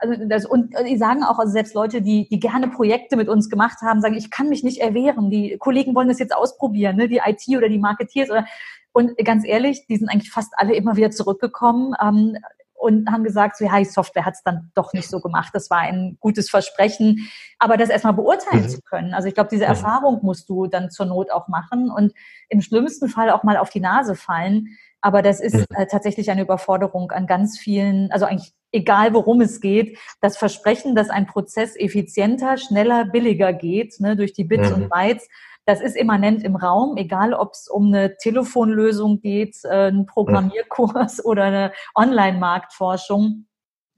also 0.00 0.26
das, 0.26 0.44
und 0.44 0.74
die 0.86 0.98
sagen 0.98 1.22
auch, 1.24 1.38
also 1.38 1.52
selbst 1.52 1.74
Leute, 1.74 2.02
die, 2.02 2.28
die 2.28 2.38
gerne 2.38 2.68
Projekte 2.68 3.16
mit 3.16 3.28
uns 3.28 3.48
gemacht 3.48 3.78
haben, 3.80 4.02
sagen, 4.02 4.14
ich 4.14 4.30
kann 4.30 4.50
mich 4.50 4.62
nicht 4.62 4.78
erwehren. 4.78 5.30
Die 5.30 5.56
Kollegen 5.58 5.94
wollen 5.94 6.08
das 6.08 6.18
jetzt 6.18 6.36
ausprobieren, 6.36 6.96
ne? 6.96 7.08
die 7.08 7.22
IT 7.24 7.44
oder 7.56 7.68
die 7.68 7.78
Marketeers 7.78 8.30
oder 8.30 8.46
Und 8.92 9.16
ganz 9.24 9.46
ehrlich, 9.46 9.86
die 9.86 9.96
sind 9.96 10.08
eigentlich 10.10 10.30
fast 10.30 10.52
alle 10.56 10.74
immer 10.74 10.96
wieder 10.96 11.10
zurückgekommen. 11.10 11.94
Ähm, 12.02 12.36
und 12.78 13.10
haben 13.10 13.24
gesagt, 13.24 13.56
so, 13.56 13.64
ja, 13.64 13.78
die 13.78 13.84
Software 13.84 14.24
hat 14.24 14.34
es 14.34 14.42
dann 14.42 14.70
doch 14.74 14.92
nicht 14.92 15.08
so 15.08 15.20
gemacht. 15.20 15.50
Das 15.52 15.68
war 15.70 15.78
ein 15.78 16.16
gutes 16.20 16.48
Versprechen. 16.48 17.28
Aber 17.58 17.76
das 17.76 17.88
erstmal 17.88 18.12
beurteilen 18.12 18.64
mhm. 18.64 18.68
zu 18.68 18.80
können. 18.82 19.14
Also 19.14 19.28
ich 19.28 19.34
glaube, 19.34 19.50
diese 19.50 19.64
mhm. 19.64 19.70
Erfahrung 19.70 20.20
musst 20.22 20.48
du 20.48 20.66
dann 20.66 20.90
zur 20.90 21.06
Not 21.06 21.30
auch 21.30 21.48
machen 21.48 21.90
und 21.90 22.12
im 22.48 22.60
schlimmsten 22.60 23.08
Fall 23.08 23.30
auch 23.30 23.42
mal 23.42 23.56
auf 23.56 23.70
die 23.70 23.80
Nase 23.80 24.14
fallen. 24.14 24.68
Aber 25.00 25.22
das 25.22 25.40
ist 25.40 25.54
mhm. 25.54 25.64
äh, 25.70 25.86
tatsächlich 25.86 26.30
eine 26.30 26.42
Überforderung 26.42 27.10
an 27.10 27.26
ganz 27.26 27.58
vielen, 27.58 28.10
also 28.12 28.26
eigentlich 28.26 28.52
egal 28.72 29.14
worum 29.14 29.40
es 29.40 29.60
geht, 29.60 29.98
das 30.20 30.36
Versprechen, 30.36 30.94
dass 30.94 31.10
ein 31.10 31.26
Prozess 31.26 31.74
effizienter, 31.76 32.58
schneller, 32.58 33.06
billiger 33.06 33.52
geht, 33.52 33.98
ne, 34.00 34.14
durch 34.14 34.32
die 34.32 34.44
Bits 34.44 34.68
mhm. 34.70 34.74
und 34.74 34.90
Bytes, 34.90 35.26
das 35.68 35.82
ist 35.82 35.96
immanent 35.96 36.42
im 36.44 36.56
Raum, 36.56 36.96
egal 36.96 37.34
ob 37.34 37.52
es 37.52 37.68
um 37.68 37.88
eine 37.88 38.16
Telefonlösung 38.16 39.20
geht, 39.20 39.54
äh, 39.64 39.88
einen 39.88 40.06
Programmierkurs 40.06 41.22
oder 41.26 41.44
eine 41.44 41.72
Online-Marktforschung. 41.94 43.46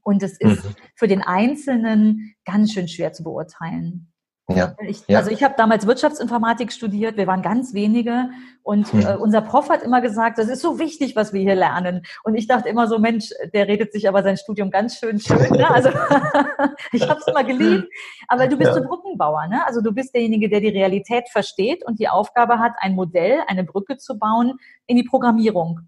Und 0.02 0.20
es 0.24 0.36
ist 0.40 0.64
mhm. 0.64 0.74
für 0.96 1.06
den 1.06 1.22
Einzelnen 1.22 2.34
ganz 2.44 2.72
schön 2.72 2.88
schwer 2.88 3.12
zu 3.12 3.22
beurteilen. 3.22 4.09
Ja. 4.56 4.74
Ich, 4.86 5.02
ja. 5.06 5.18
Also 5.18 5.30
ich 5.30 5.42
habe 5.42 5.54
damals 5.56 5.86
Wirtschaftsinformatik 5.86 6.72
studiert, 6.72 7.16
wir 7.16 7.26
waren 7.26 7.42
ganz 7.42 7.74
wenige 7.74 8.30
und 8.62 8.92
hm. 8.92 9.00
äh, 9.00 9.16
unser 9.16 9.40
Prof 9.40 9.68
hat 9.68 9.82
immer 9.82 10.00
gesagt, 10.00 10.38
das 10.38 10.48
ist 10.48 10.60
so 10.60 10.78
wichtig, 10.78 11.16
was 11.16 11.32
wir 11.32 11.40
hier 11.40 11.54
lernen. 11.54 12.02
Und 12.24 12.34
ich 12.34 12.46
dachte 12.46 12.68
immer 12.68 12.86
so, 12.86 12.98
Mensch, 12.98 13.30
der 13.54 13.68
redet 13.68 13.92
sich 13.92 14.08
aber 14.08 14.22
sein 14.22 14.36
Studium 14.36 14.70
ganz 14.70 14.96
schön 14.96 15.20
schön. 15.20 15.50
Ne? 15.50 15.70
Also 15.70 15.88
ich 16.92 17.08
habe 17.08 17.20
es 17.20 17.26
immer 17.26 17.44
geliebt, 17.44 17.88
aber 18.28 18.48
du 18.48 18.56
bist 18.56 18.68
ja. 18.68 18.74
so 18.74 18.82
Brückenbauer. 18.82 19.46
Ne? 19.48 19.66
Also 19.66 19.80
du 19.80 19.92
bist 19.92 20.14
derjenige, 20.14 20.48
der 20.48 20.60
die 20.60 20.68
Realität 20.68 21.28
versteht 21.30 21.84
und 21.86 21.98
die 21.98 22.08
Aufgabe 22.08 22.58
hat, 22.58 22.72
ein 22.78 22.94
Modell, 22.94 23.40
eine 23.46 23.64
Brücke 23.64 23.96
zu 23.96 24.18
bauen 24.18 24.58
in 24.86 24.96
die 24.96 25.04
Programmierung. 25.04 25.80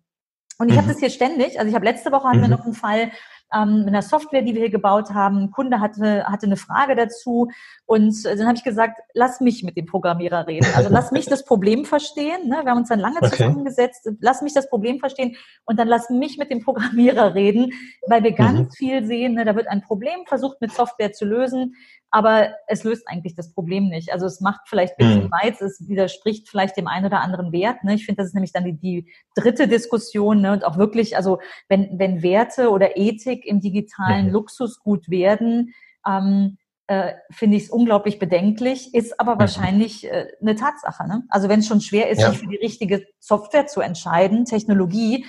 Und 0.59 0.69
ich 0.69 0.75
mhm. 0.75 0.81
habe 0.81 0.89
das 0.89 0.99
hier 0.99 1.11
ständig, 1.11 1.59
also 1.59 1.69
ich 1.69 1.75
habe 1.75 1.85
letzte 1.85 2.13
Woche 2.13 2.29
hatten 2.29 2.39
mhm. 2.39 2.43
wir 2.43 2.49
noch 2.49 2.65
einen 2.65 2.75
Fall, 2.75 3.11
ähm, 3.55 3.81
mit 3.81 3.89
einer 3.89 4.03
Software, 4.03 4.43
die 4.43 4.55
wir 4.55 4.63
hier 4.63 4.71
gebaut 4.71 5.11
haben. 5.11 5.39
Ein 5.39 5.51
Kunde 5.51 5.81
hatte, 5.81 6.25
hatte 6.25 6.47
eine 6.47 6.57
Frage 6.57 6.97
dazu 6.97 7.51
und 7.87 8.25
dann 8.25 8.47
habe 8.47 8.57
ich 8.57 8.65
gesagt, 8.65 9.01
lass 9.15 9.41
mich 9.41 9.63
mit 9.63 9.77
dem 9.77 9.87
Programmierer 9.87 10.47
reden. 10.47 10.67
Also 10.75 10.89
lass 10.91 11.13
mich 11.13 11.27
das 11.27 11.45
Problem 11.45 11.85
verstehen. 11.85 12.49
Ne? 12.49 12.61
Wir 12.63 12.71
haben 12.71 12.79
uns 12.79 12.89
dann 12.89 13.01
lange 13.01 13.19
okay. 13.19 13.31
zusammengesetzt. 13.31 14.09
Lass 14.21 14.43
mich 14.43 14.55
das 14.55 14.69
Problem 14.69 14.99
verstehen 14.99 15.37
und 15.65 15.79
dann 15.79 15.89
lass 15.89 16.11
mich 16.11 16.39
mit 16.39 16.51
dem 16.51 16.61
Programmierer 16.61 17.35
reden, 17.35 17.73
weil 18.07 18.23
wir 18.23 18.33
ganz 18.33 18.61
mhm. 18.61 18.71
viel 18.71 19.05
sehen. 19.05 19.35
Ne? 19.35 19.45
Da 19.45 19.57
wird 19.57 19.69
ein 19.69 19.83
Problem 19.83 20.27
versucht 20.27 20.61
mit 20.61 20.73
Software 20.73 21.13
zu 21.13 21.25
lösen, 21.25 21.75
aber 22.13 22.51
es 22.69 22.85
löst 22.85 23.09
eigentlich 23.09 23.35
das 23.35 23.53
Problem 23.55 23.89
nicht. 23.89 24.13
Also 24.13 24.27
es 24.27 24.41
macht 24.41 24.69
vielleicht 24.69 24.99
ein 24.99 25.07
bisschen 25.07 25.25
mhm. 25.25 25.31
weit, 25.33 25.61
es 25.63 25.89
widerspricht 25.89 26.47
vielleicht 26.47 26.77
dem 26.77 26.87
einen 26.87 27.07
oder 27.07 27.23
anderen 27.23 27.53
Wert. 27.53 27.83
Ne? 27.85 27.95
Ich 27.95 28.05
finde, 28.05 28.19
das 28.19 28.29
ist 28.29 28.35
nämlich 28.35 28.53
dann 28.53 28.67
die, 28.67 28.79
die 28.79 29.11
dritte 29.35 29.67
Diskussion 29.67 30.43
ne? 30.43 30.53
und 30.53 30.65
auch 30.65 30.77
wirklich, 30.77 31.17
also 31.17 31.41
wenn, 31.69 31.99
wenn 31.99 32.23
Werte 32.23 32.71
oder 32.71 32.99
Ethik 32.99 33.47
im 33.47 33.61
digitalen 33.61 34.27
mhm. 34.27 34.33
Luxusgut 34.33 35.09
werden, 35.09 35.75
ähm, 36.07 36.59
äh, 36.87 37.15
finde 37.31 37.57
ich 37.57 37.65
es 37.65 37.71
unglaublich 37.71 38.19
bedenklich, 38.19 38.93
ist 38.93 39.19
aber 39.19 39.37
mhm. 39.37 39.41
wahrscheinlich 39.41 40.05
äh, 40.05 40.27
eine 40.43 40.55
Tatsache. 40.55 41.09
Ne? 41.09 41.23
Also 41.31 41.49
wenn 41.49 41.61
es 41.61 41.67
schon 41.67 41.81
schwer 41.81 42.11
ist, 42.11 42.21
ja. 42.21 42.29
sich 42.29 42.41
für 42.41 42.49
die 42.49 42.57
richtige 42.57 43.07
Software 43.21 43.67
zu 43.67 43.81
entscheiden, 43.81 44.45
Technologie, 44.45 45.25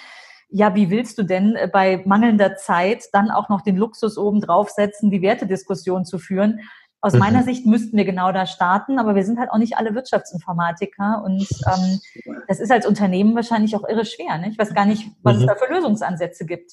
ja, 0.55 0.75
wie 0.75 0.91
willst 0.91 1.17
du 1.17 1.23
denn 1.23 1.55
äh, 1.55 1.67
bei 1.67 2.03
mangelnder 2.05 2.55
Zeit 2.55 3.05
dann 3.11 3.31
auch 3.31 3.49
noch 3.49 3.61
den 3.61 3.75
Luxus 3.75 4.17
oben 4.19 4.39
draufsetzen, 4.39 5.09
die 5.09 5.23
Wertediskussion 5.23 6.05
zu 6.05 6.19
führen? 6.19 6.59
Aus 7.01 7.13
mhm. 7.13 7.19
meiner 7.19 7.43
Sicht 7.43 7.65
müssten 7.65 7.97
wir 7.97 8.05
genau 8.05 8.31
da 8.31 8.45
starten, 8.45 8.99
aber 8.99 9.15
wir 9.15 9.25
sind 9.25 9.39
halt 9.39 9.49
auch 9.51 9.57
nicht 9.57 9.77
alle 9.77 9.95
Wirtschaftsinformatiker 9.95 11.23
und 11.25 11.47
ähm, 11.65 11.99
das 12.47 12.59
ist 12.59 12.71
als 12.71 12.85
Unternehmen 12.85 13.35
wahrscheinlich 13.35 13.75
auch 13.75 13.87
irre 13.89 14.05
schwer. 14.05 14.37
Ne? 14.37 14.49
Ich 14.49 14.57
weiß 14.57 14.75
gar 14.75 14.85
nicht, 14.85 15.09
was 15.23 15.37
mhm. 15.37 15.41
es 15.41 15.47
da 15.47 15.55
für 15.55 15.73
Lösungsansätze 15.73 16.45
gibt. 16.45 16.71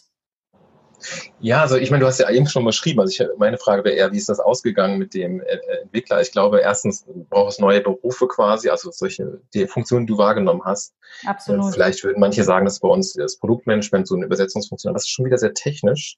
Ja, 1.41 1.63
also 1.63 1.77
ich 1.77 1.91
meine, 1.91 2.03
du 2.03 2.07
hast 2.07 2.21
ja 2.21 2.31
eben 2.31 2.47
schon 2.47 2.65
beschrieben. 2.65 3.01
Also 3.01 3.25
ich, 3.25 3.29
meine 3.39 3.59
Frage 3.59 3.85
wäre 3.85 3.95
eher, 3.95 4.13
wie 4.13 4.19
ist 4.19 4.29
das 4.29 4.41
ausgegangen 4.41 4.99
mit 4.99 5.15
dem 5.15 5.41
äh, 5.41 5.59
Entwickler? 5.83 6.21
Ich 6.21 6.33
glaube, 6.33 6.61
erstens 6.61 7.07
braucht 7.29 7.53
es 7.53 7.59
neue 7.59 7.81
Berufe 7.81 8.29
quasi, 8.29 8.69
also 8.69 8.91
solche 8.91 9.41
die 9.55 9.67
Funktionen, 9.67 10.07
die 10.07 10.13
du 10.13 10.19
wahrgenommen 10.19 10.63
hast. 10.65 10.95
Absolut. 11.25 11.73
Vielleicht 11.73 12.05
würden 12.05 12.21
manche 12.21 12.45
sagen, 12.45 12.65
dass 12.65 12.81
bei 12.81 12.89
uns 12.89 13.15
das 13.15 13.39
Produktmanagement 13.39 14.07
so 14.07 14.15
eine 14.15 14.27
Übersetzungsfunktion, 14.27 14.93
das 14.93 15.05
ist 15.05 15.11
schon 15.11 15.27
wieder 15.27 15.39
sehr 15.39 15.55
technisch. 15.55 16.17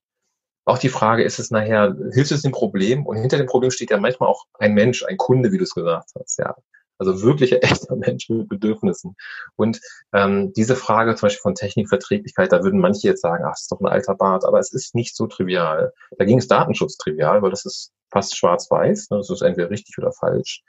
Auch 0.64 0.78
die 0.78 0.90
Frage, 0.90 1.24
ist 1.24 1.40
es 1.40 1.50
nachher, 1.50 1.96
hilft 2.12 2.30
es 2.30 2.42
dem 2.42 2.52
Problem? 2.52 3.04
Und 3.04 3.16
hinter 3.16 3.36
dem 3.36 3.46
Problem 3.46 3.70
steht 3.72 3.90
ja 3.90 3.98
manchmal 3.98 4.28
auch 4.28 4.44
ein 4.58 4.74
Mensch, 4.74 5.04
ein 5.04 5.16
Kunde, 5.16 5.50
wie 5.50 5.58
du 5.58 5.64
es 5.64 5.74
gesagt 5.74 6.10
hast. 6.18 6.38
Ja, 6.38 6.54
also 7.06 7.22
wirklicher 7.22 7.58
echter 7.62 7.96
Mensch 7.96 8.28
mit 8.28 8.48
Bedürfnissen. 8.48 9.16
Und 9.56 9.80
ähm, 10.12 10.52
diese 10.54 10.76
Frage 10.76 11.14
zum 11.14 11.26
Beispiel 11.26 11.42
von 11.42 11.54
Technikverträglichkeit, 11.54 12.52
da 12.52 12.62
würden 12.62 12.80
manche 12.80 13.08
jetzt 13.08 13.22
sagen, 13.22 13.44
ach, 13.44 13.52
das 13.52 13.62
ist 13.62 13.72
doch 13.72 13.80
ein 13.80 13.86
alter 13.86 14.14
Bart, 14.14 14.44
aber 14.44 14.58
es 14.58 14.72
ist 14.72 14.94
nicht 14.94 15.16
so 15.16 15.26
trivial. 15.26 15.92
Da 16.18 16.24
ging 16.24 16.38
es 16.38 16.48
Datenschutz 16.48 16.96
trivial, 16.96 17.42
weil 17.42 17.50
das 17.50 17.64
ist 17.64 17.92
fast 18.10 18.36
schwarz-weiß, 18.36 19.10
ne? 19.10 19.18
das 19.18 19.30
ist 19.30 19.42
entweder 19.42 19.70
richtig 19.70 19.96
oder 19.98 20.12
falsch. 20.12 20.62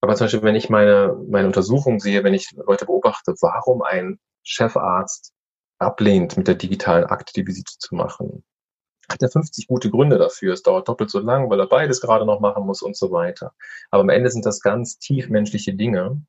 Aber 0.00 0.14
zum 0.14 0.26
Beispiel, 0.26 0.42
wenn 0.42 0.54
ich 0.54 0.70
meine, 0.70 1.16
meine 1.28 1.46
Untersuchung 1.46 2.00
sehe, 2.00 2.22
wenn 2.22 2.34
ich 2.34 2.52
Leute 2.52 2.86
beobachte, 2.86 3.34
warum 3.40 3.82
ein 3.82 4.18
Chefarzt 4.42 5.32
ablehnt, 5.78 6.36
mit 6.36 6.48
der 6.48 6.54
digitalen 6.54 7.04
Akte 7.04 7.32
die 7.34 7.46
Visite 7.46 7.74
zu 7.78 7.94
machen, 7.94 8.44
hat 9.08 9.22
er 9.22 9.30
50 9.30 9.68
gute 9.68 9.90
Gründe 9.90 10.18
dafür. 10.18 10.52
Es 10.52 10.62
dauert 10.62 10.88
doppelt 10.88 11.10
so 11.10 11.18
lang, 11.18 11.48
weil 11.50 11.60
er 11.60 11.66
beides 11.66 12.00
gerade 12.00 12.26
noch 12.26 12.40
machen 12.40 12.66
muss 12.66 12.82
und 12.82 12.96
so 12.96 13.10
weiter. 13.10 13.52
Aber 13.90 14.02
am 14.02 14.08
Ende 14.08 14.30
sind 14.30 14.46
das 14.46 14.60
ganz 14.60 14.98
tief 14.98 15.28
menschliche 15.28 15.74
Dinge. 15.74 16.20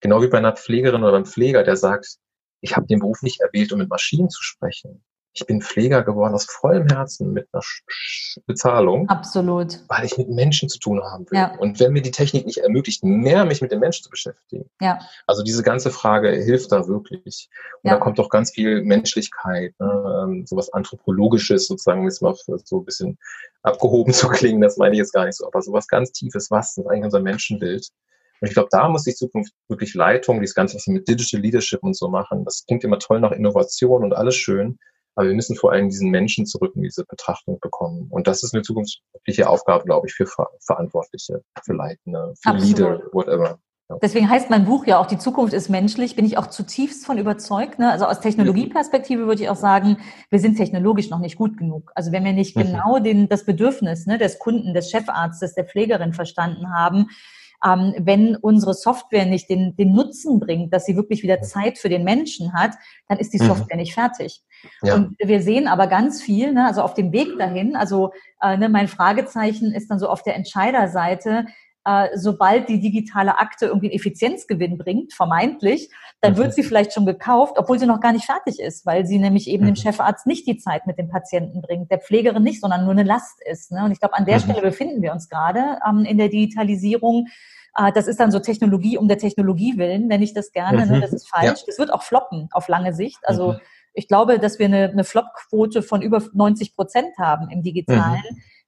Genau 0.00 0.22
wie 0.22 0.28
bei 0.28 0.38
einer 0.38 0.56
Pflegerin 0.56 1.02
oder 1.02 1.14
einem 1.16 1.26
Pfleger, 1.26 1.62
der 1.62 1.76
sagt, 1.76 2.18
ich 2.60 2.76
habe 2.76 2.86
den 2.86 3.00
Beruf 3.00 3.22
nicht 3.22 3.40
erwählt, 3.40 3.72
um 3.72 3.78
mit 3.78 3.88
Maschinen 3.88 4.30
zu 4.30 4.42
sprechen 4.42 5.02
ich 5.34 5.46
bin 5.46 5.62
Pfleger 5.62 6.02
geworden 6.02 6.34
aus 6.34 6.44
vollem 6.44 6.88
Herzen 6.88 7.32
mit 7.32 7.48
einer 7.52 7.62
Bezahlung. 8.46 9.08
Absolut. 9.08 9.80
Weil 9.88 10.04
ich 10.04 10.18
mit 10.18 10.28
Menschen 10.28 10.68
zu 10.68 10.78
tun 10.78 11.02
haben 11.02 11.30
will. 11.30 11.38
Ja. 11.38 11.56
Und 11.58 11.80
wenn 11.80 11.92
mir 11.92 12.02
die 12.02 12.10
Technik 12.10 12.44
nicht 12.44 12.58
ermöglicht, 12.58 13.02
mehr 13.02 13.44
mich 13.44 13.62
mit 13.62 13.72
den 13.72 13.80
Menschen 13.80 14.04
zu 14.04 14.10
beschäftigen. 14.10 14.68
Ja. 14.80 14.98
Also 15.26 15.42
diese 15.42 15.62
ganze 15.62 15.90
Frage 15.90 16.30
hilft 16.30 16.72
da 16.72 16.86
wirklich. 16.86 17.48
Und 17.82 17.90
ja. 17.90 17.94
da 17.94 18.00
kommt 18.00 18.18
doch 18.18 18.28
ganz 18.28 18.50
viel 18.50 18.82
Menschlichkeit, 18.82 19.74
ne? 19.78 20.22
Ähm, 20.24 20.46
sowas 20.46 20.72
Anthropologisches 20.72 21.66
sozusagen, 21.66 22.04
jetzt 22.04 22.20
mal 22.20 22.34
so 22.64 22.78
ein 22.78 22.84
bisschen 22.84 23.18
abgehoben 23.62 24.12
zu 24.12 24.28
klingen, 24.28 24.60
das 24.60 24.76
meine 24.76 24.94
ich 24.94 24.98
jetzt 24.98 25.12
gar 25.12 25.24
nicht 25.24 25.36
so, 25.36 25.46
aber 25.46 25.62
sowas 25.62 25.86
ganz 25.88 26.12
Tiefes, 26.12 26.50
was 26.50 26.76
ist 26.76 26.86
eigentlich 26.86 27.04
unser 27.04 27.20
Menschenbild? 27.20 27.88
Und 28.40 28.48
ich 28.48 28.54
glaube, 28.54 28.68
da 28.72 28.88
muss 28.88 29.04
die 29.04 29.14
Zukunft 29.14 29.52
wirklich 29.68 29.94
Leitung, 29.94 30.40
dieses 30.40 30.56
Ganze, 30.56 30.74
was 30.74 30.86
wir 30.88 30.94
mit 30.94 31.06
Digital 31.06 31.40
Leadership 31.40 31.82
und 31.82 31.96
so 31.96 32.08
machen, 32.08 32.44
das 32.44 32.64
klingt 32.66 32.82
immer 32.82 32.98
toll 32.98 33.20
nach 33.20 33.30
Innovation 33.30 34.02
und 34.02 34.14
alles 34.14 34.34
schön. 34.34 34.78
Aber 35.14 35.28
wir 35.28 35.34
müssen 35.34 35.56
vor 35.56 35.72
allem 35.72 35.88
diesen 35.88 36.10
Menschen 36.10 36.46
zurück 36.46 36.72
in 36.74 36.82
diese 36.82 37.04
Betrachtung 37.04 37.58
bekommen. 37.60 38.08
Und 38.10 38.26
das 38.26 38.42
ist 38.42 38.54
eine 38.54 38.62
zukunftliche 38.62 39.48
Aufgabe, 39.48 39.84
glaube 39.84 40.06
ich, 40.06 40.14
für 40.14 40.26
Ver 40.26 40.48
Verantwortliche, 40.64 41.42
für 41.64 41.74
Leitende, 41.74 42.32
für 42.42 42.50
Absolut. 42.50 42.78
Leader, 42.78 43.02
whatever. 43.12 43.58
Deswegen 44.00 44.30
heißt 44.30 44.48
mein 44.48 44.64
Buch 44.64 44.86
ja 44.86 44.98
auch, 44.98 45.06
die 45.06 45.18
Zukunft 45.18 45.52
ist 45.52 45.68
menschlich, 45.68 46.16
bin 46.16 46.24
ich 46.24 46.38
auch 46.38 46.46
zutiefst 46.46 47.04
von 47.04 47.18
überzeugt. 47.18 47.78
Ne? 47.78 47.90
Also 47.90 48.06
aus 48.06 48.20
Technologieperspektive 48.20 49.26
würde 49.26 49.42
ich 49.42 49.50
auch 49.50 49.56
sagen, 49.56 49.98
wir 50.30 50.38
sind 50.38 50.56
technologisch 50.56 51.10
noch 51.10 51.18
nicht 51.18 51.36
gut 51.36 51.58
genug. 51.58 51.92
Also 51.94 52.12
wenn 52.12 52.24
wir 52.24 52.32
nicht 52.32 52.56
mhm. 52.56 52.62
genau 52.62 52.98
den, 52.98 53.28
das 53.28 53.44
Bedürfnis 53.44 54.06
ne, 54.06 54.18
des 54.18 54.38
Kunden, 54.38 54.72
des 54.72 54.90
Chefarztes, 54.90 55.54
der 55.54 55.64
Pflegerin 55.64 56.12
verstanden 56.12 56.72
haben, 56.72 57.08
ähm, 57.64 57.94
wenn 57.98 58.36
unsere 58.36 58.74
Software 58.74 59.26
nicht 59.26 59.48
den, 59.48 59.76
den 59.76 59.92
Nutzen 59.92 60.40
bringt, 60.40 60.72
dass 60.72 60.84
sie 60.84 60.96
wirklich 60.96 61.22
wieder 61.22 61.40
Zeit 61.42 61.78
für 61.78 61.88
den 61.88 62.04
Menschen 62.04 62.52
hat, 62.52 62.72
dann 63.08 63.18
ist 63.18 63.32
die 63.32 63.42
mhm. 63.42 63.46
Software 63.46 63.76
mhm. 63.76 63.82
nicht 63.82 63.94
fertig. 63.94 64.42
Ja. 64.82 64.94
Und 64.94 65.16
wir 65.18 65.42
sehen 65.42 65.68
aber 65.68 65.86
ganz 65.86 66.22
viel, 66.22 66.52
ne, 66.52 66.66
also 66.66 66.82
auf 66.82 66.94
dem 66.94 67.12
Weg 67.12 67.38
dahin, 67.38 67.76
also 67.76 68.12
äh, 68.40 68.56
ne, 68.56 68.68
mein 68.68 68.88
Fragezeichen 68.88 69.72
ist 69.72 69.90
dann 69.90 69.98
so 69.98 70.08
auf 70.08 70.22
der 70.22 70.36
Entscheiderseite, 70.36 71.46
äh, 71.84 72.08
sobald 72.14 72.68
die 72.68 72.80
digitale 72.80 73.38
Akte 73.38 73.66
irgendwie 73.66 73.88
einen 73.88 73.96
Effizienzgewinn 73.96 74.78
bringt, 74.78 75.12
vermeintlich, 75.12 75.90
dann 76.20 76.34
mhm. 76.34 76.36
wird 76.36 76.54
sie 76.54 76.62
vielleicht 76.62 76.92
schon 76.92 77.06
gekauft, 77.06 77.54
obwohl 77.58 77.78
sie 77.78 77.86
noch 77.86 78.00
gar 78.00 78.12
nicht 78.12 78.26
fertig 78.26 78.60
ist, 78.60 78.86
weil 78.86 79.04
sie 79.04 79.18
nämlich 79.18 79.48
eben 79.48 79.64
mhm. 79.64 79.68
dem 79.68 79.76
Chefarzt 79.76 80.26
nicht 80.26 80.46
die 80.46 80.58
Zeit 80.58 80.86
mit 80.86 80.98
dem 80.98 81.08
Patienten 81.08 81.60
bringt, 81.60 81.90
der 81.90 81.98
Pflegerin 81.98 82.42
nicht, 82.42 82.60
sondern 82.60 82.84
nur 82.84 82.92
eine 82.92 83.02
Last 83.02 83.40
ist. 83.44 83.72
Ne? 83.72 83.84
Und 83.84 83.92
ich 83.92 83.98
glaube, 83.98 84.14
an 84.14 84.24
der 84.24 84.36
mhm. 84.36 84.42
Stelle 84.42 84.60
befinden 84.62 85.02
wir 85.02 85.12
uns 85.12 85.28
gerade 85.28 85.78
ähm, 85.88 86.04
in 86.04 86.18
der 86.18 86.28
Digitalisierung. 86.28 87.26
Äh, 87.76 87.90
das 87.92 88.06
ist 88.06 88.20
dann 88.20 88.30
so 88.30 88.38
Technologie 88.38 88.96
um 88.96 89.08
der 89.08 89.18
Technologie 89.18 89.76
willen, 89.76 90.06
nenne 90.06 90.22
ich 90.22 90.34
das 90.34 90.52
gerne. 90.52 90.86
Ne? 90.86 90.96
Mhm. 90.98 91.00
Das 91.00 91.12
ist 91.12 91.28
falsch. 91.28 91.60
Ja. 91.60 91.66
Das 91.66 91.78
wird 91.78 91.92
auch 91.92 92.02
floppen 92.04 92.48
auf 92.52 92.68
lange 92.68 92.94
Sicht. 92.94 93.18
Also 93.24 93.54
mhm. 93.54 93.60
ich 93.92 94.06
glaube, 94.06 94.38
dass 94.38 94.60
wir 94.60 94.66
eine, 94.66 94.90
eine 94.90 95.04
Flop-Quote 95.04 95.82
von 95.82 96.00
über 96.00 96.22
90 96.32 96.76
Prozent 96.76 97.18
haben 97.18 97.50
im 97.50 97.62
Digitalen. 97.62 98.22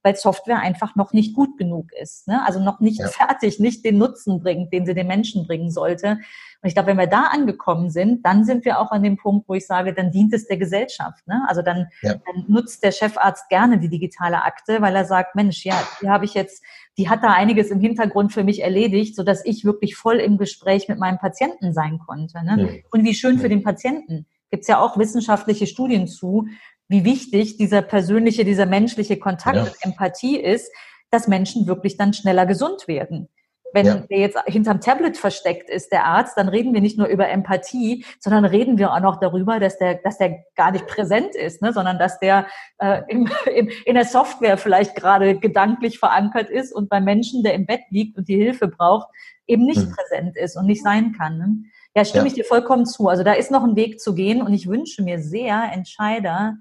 Weil 0.05 0.15
Software 0.17 0.61
einfach 0.61 0.95
noch 0.95 1.13
nicht 1.13 1.35
gut 1.35 1.59
genug 1.59 1.91
ist. 2.01 2.29
Ne? 2.29 2.47
Also 2.47 2.61
noch 2.61 2.79
nicht 2.79 3.01
ja. 3.01 3.09
fertig, 3.09 3.59
nicht 3.59 3.85
den 3.85 3.99
Nutzen 3.99 4.41
bringt, 4.41 4.73
den 4.73 4.87
sie 4.87 4.95
den 4.95 5.07
Menschen 5.07 5.47
bringen 5.47 5.71
sollte. 5.71 6.19
Und 6.65 6.69
ich 6.69 6.75
glaube, 6.75 6.89
wenn 6.89 6.99
wir 6.99 7.07
da 7.07 7.25
angekommen 7.25 7.91
sind, 7.91 8.25
dann 8.25 8.45
sind 8.45 8.65
wir 8.65 8.81
auch 8.81 8.91
an 8.91 9.03
dem 9.03 9.17
Punkt, 9.17 9.49
wo 9.49 9.55
ich 9.55 9.67
sage, 9.67 9.93
dann 9.93 10.13
dient 10.13 10.33
es 10.33 10.47
der 10.47 10.57
Gesellschaft. 10.57 11.27
Ne? 11.27 11.43
Also 11.47 11.61
dann, 11.61 11.89
ja. 12.01 12.15
dann 12.15 12.45
nutzt 12.49 12.83
der 12.83 12.93
Chefarzt 12.93 13.49
gerne 13.49 13.79
die 13.79 13.89
digitale 13.89 14.43
Akte, 14.43 14.81
weil 14.81 14.95
er 14.95 15.05
sagt, 15.05 15.35
Mensch, 15.35 15.65
ja, 15.65 15.75
die 16.01 16.09
habe 16.09 16.25
ich 16.25 16.35
jetzt, 16.35 16.63
die 16.97 17.09
hat 17.09 17.23
da 17.23 17.33
einiges 17.33 17.71
im 17.71 17.81
Hintergrund 17.81 18.33
für 18.33 18.45
mich 18.45 18.63
erledigt, 18.63 19.17
so 19.17 19.23
dass 19.23 19.45
ich 19.45 19.65
wirklich 19.65 19.97
voll 19.97 20.17
im 20.17 20.39
Gespräch 20.39 20.89
mit 20.89 20.99
meinem 20.99 21.19
Patienten 21.19 21.73
sein 21.73 21.99
konnte. 21.99 22.43
Ne? 22.45 22.57
Ja. 22.59 22.69
Und 22.91 23.05
wie 23.05 23.15
schön 23.15 23.39
für 23.39 23.49
den 23.49 23.63
Patienten. 23.63 24.27
Gibt 24.51 24.63
es 24.63 24.69
ja 24.69 24.79
auch 24.79 24.97
wissenschaftliche 24.97 25.67
Studien 25.67 26.07
zu, 26.07 26.47
wie 26.89 27.05
wichtig 27.05 27.57
dieser 27.57 27.83
persönliche, 27.83 28.45
dieser 28.45 28.67
menschliche 28.67 29.19
Kontakt 29.19 29.57
ja. 29.57 29.63
und 29.63 29.75
Empathie 29.81 30.39
ist, 30.39 30.71
dass 31.11 31.29
Menschen 31.29 31.67
wirklich 31.67 31.97
dann 31.97 32.13
schneller 32.13 32.47
gesund 32.47 32.89
werden. 32.89 33.29
Wenn 33.73 33.87
ja. 33.87 33.97
der 34.09 34.19
jetzt 34.19 34.39
hinterm 34.47 34.81
Tablet 34.81 35.17
versteckt 35.17 35.69
ist, 35.69 35.91
der 35.91 36.05
Arzt, 36.05 36.37
dann 36.37 36.49
reden 36.49 36.73
wir 36.75 36.81
nicht 36.81 36.97
nur 36.97 37.09
über 37.09 37.29
Empathie, 37.29 38.05
sondern 38.21 38.45
reden 38.45 38.79
wir 38.79 38.93
auch 38.93 39.01
noch 39.01 39.19
darüber, 39.19 39.59
dass 39.59 39.79
der, 39.79 39.97
dass 39.97 40.17
der 40.19 40.45
gar 40.55 40.71
nicht 40.71 40.87
präsent 40.87 41.35
ist, 41.35 41.61
ne? 41.61 41.73
sondern 41.73 41.99
dass 41.99 42.21
der 42.21 42.47
äh, 42.79 43.03
im, 43.09 43.29
im, 43.53 43.69
in 43.85 43.95
der 43.97 44.05
Software 44.05 44.59
vielleicht 44.59 44.95
gerade 44.95 45.37
gedanklich 45.41 45.99
verankert 45.99 46.51
ist 46.51 46.73
und 46.73 46.89
beim 46.89 47.03
Menschen, 47.03 47.43
der 47.43 47.55
im 47.55 47.67
Bett 47.67 47.83
liegt 47.91 48.17
und 48.17 48.29
die 48.29 48.37
Hilfe 48.37 48.69
braucht, 48.69 49.09
eben 49.49 49.65
nicht 49.65 49.89
mhm. 49.89 49.93
präsent 49.93 50.37
ist 50.37 50.57
und 50.57 50.67
nicht 50.67 50.85
sein 50.85 51.13
kann. 51.19 51.39
Ne? 51.39 51.57
Ja, 51.97 52.05
stimme 52.05 52.27
ja. 52.27 52.29
ich 52.29 52.35
dir 52.35 52.45
vollkommen 52.45 52.87
zu. 52.87 53.09
Also 53.09 53.25
da 53.25 53.33
ist 53.33 53.51
noch 53.51 53.65
ein 53.65 53.75
Weg 53.75 54.01
zu 54.01 54.15
gehen 54.15 54.41
und 54.41 54.53
ich 54.53 54.69
wünsche 54.69 55.03
mir 55.03 55.19
sehr 55.19 55.71
Entscheider, 55.73 56.59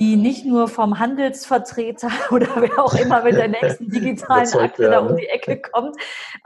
die 0.00 0.16
nicht 0.16 0.44
nur 0.44 0.68
vom 0.68 0.98
Handelsvertreter 0.98 2.10
oder 2.30 2.48
wer 2.56 2.78
auch 2.78 2.94
immer 2.94 3.22
mit 3.22 3.36
der 3.36 3.48
nächsten 3.48 3.88
digitalen 3.88 4.52
Akte 4.54 4.90
da 4.90 5.00
um 5.00 5.08
ne? 5.08 5.16
die 5.16 5.26
Ecke 5.26 5.60
kommt, 5.60 5.96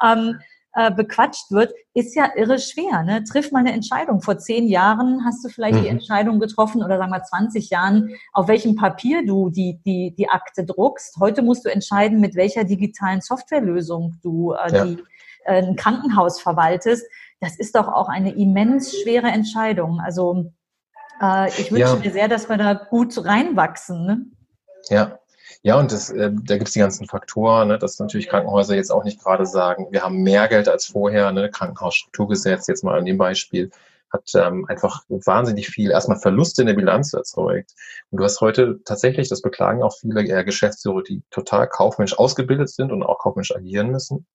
ähm, 0.03 0.39
äh, 0.73 0.93
bequatscht 0.93 1.51
wird, 1.51 1.73
ist 1.95 2.15
ja 2.15 2.31
irre 2.37 2.59
schwer. 2.61 3.03
Ne? 3.03 3.25
Triff 3.25 3.51
mal 3.51 3.59
eine 3.59 3.73
Entscheidung. 3.73 4.23
Vor 4.23 4.39
zehn 4.39 4.69
Jahren 4.69 5.25
hast 5.25 5.45
du 5.45 5.49
vielleicht 5.49 5.79
mhm. 5.79 5.83
die 5.83 5.89
Entscheidung 5.89 6.39
getroffen 6.39 6.85
oder 6.85 6.97
sagen 6.97 7.11
wir 7.11 7.23
20 7.23 7.71
Jahren, 7.71 8.15
auf 8.33 8.47
welchem 8.47 8.77
Papier 8.77 9.27
du 9.27 9.51
die, 9.51 9.81
die, 9.85 10.15
die 10.17 10.29
Akte 10.29 10.65
druckst. 10.65 11.17
Heute 11.19 11.43
musst 11.43 11.65
du 11.65 11.71
entscheiden, 11.71 12.21
mit 12.21 12.37
welcher 12.37 12.65
digitalen 12.65 13.21
Softwarelösung 13.21 14.19
du 14.23 14.53
äh, 14.53 14.73
ja. 14.73 14.85
die, 14.85 14.99
äh, 15.45 15.63
ein 15.63 15.75
Krankenhaus 15.75 16.41
verwaltest. 16.41 17.05
Das 17.41 17.59
ist 17.59 17.75
doch 17.75 17.89
auch 17.89 18.09
eine 18.09 18.33
immens 18.35 18.97
schwere 19.01 19.29
Entscheidung. 19.29 19.99
Also 20.01 20.53
äh, 21.21 21.49
ich 21.51 21.71
wünsche 21.71 21.85
ja. 21.85 21.97
mir 21.97 22.11
sehr, 22.11 22.29
dass 22.29 22.49
wir 22.49 22.57
da 22.57 22.75
gut 22.75 23.25
reinwachsen. 23.25 24.07
Ne? 24.07 24.27
Ja. 24.89 25.19
Ja, 25.63 25.79
und 25.79 25.93
das, 25.93 26.09
äh, 26.11 26.31
da 26.33 26.57
gibt 26.57 26.69
es 26.69 26.73
die 26.73 26.79
ganzen 26.79 27.07
Faktoren, 27.07 27.69
ne, 27.69 27.79
dass 27.79 27.99
natürlich 27.99 28.29
Krankenhäuser 28.29 28.77
jetzt 28.77 28.91
auch 28.91 29.05
nicht 29.05 29.23
gerade 29.23 29.45
sagen, 29.45 29.89
wir 29.91 30.03
haben 30.03 30.23
mehr 30.23 30.49
Geld 30.49 30.69
als 30.69 30.87
vorher, 30.87 31.33
ne, 31.33 31.51
Krankenhausstrukturgesetz 31.51 32.67
jetzt 32.67 32.83
mal 32.83 32.99
an 32.99 33.05
dem 33.05 33.19
Beispiel, 33.19 33.71
hat 34.11 34.31
ähm, 34.35 34.65
einfach 34.69 35.05
wahnsinnig 35.09 35.69
viel 35.69 35.91
erstmal 35.91 36.19
Verluste 36.19 36.63
in 36.63 36.69
der 36.69 36.75
Bilanz 36.75 37.13
erzeugt. 37.13 37.75
Und 38.11 38.19
du 38.19 38.25
hast 38.25 38.41
heute 38.41 38.81
tatsächlich, 38.85 39.29
das 39.29 39.43
beklagen 39.43 39.83
auch 39.83 39.97
viele 39.97 40.25
eher 40.27 40.45
Geschäftsführer, 40.45 41.03
die 41.03 41.23
total 41.31 41.69
kaufmännisch 41.69 42.19
ausgebildet 42.19 42.71
sind 42.71 42.91
und 42.91 43.03
auch 43.03 43.19
kaufmännisch 43.19 43.55
agieren 43.55 43.91
müssen. 43.91 44.27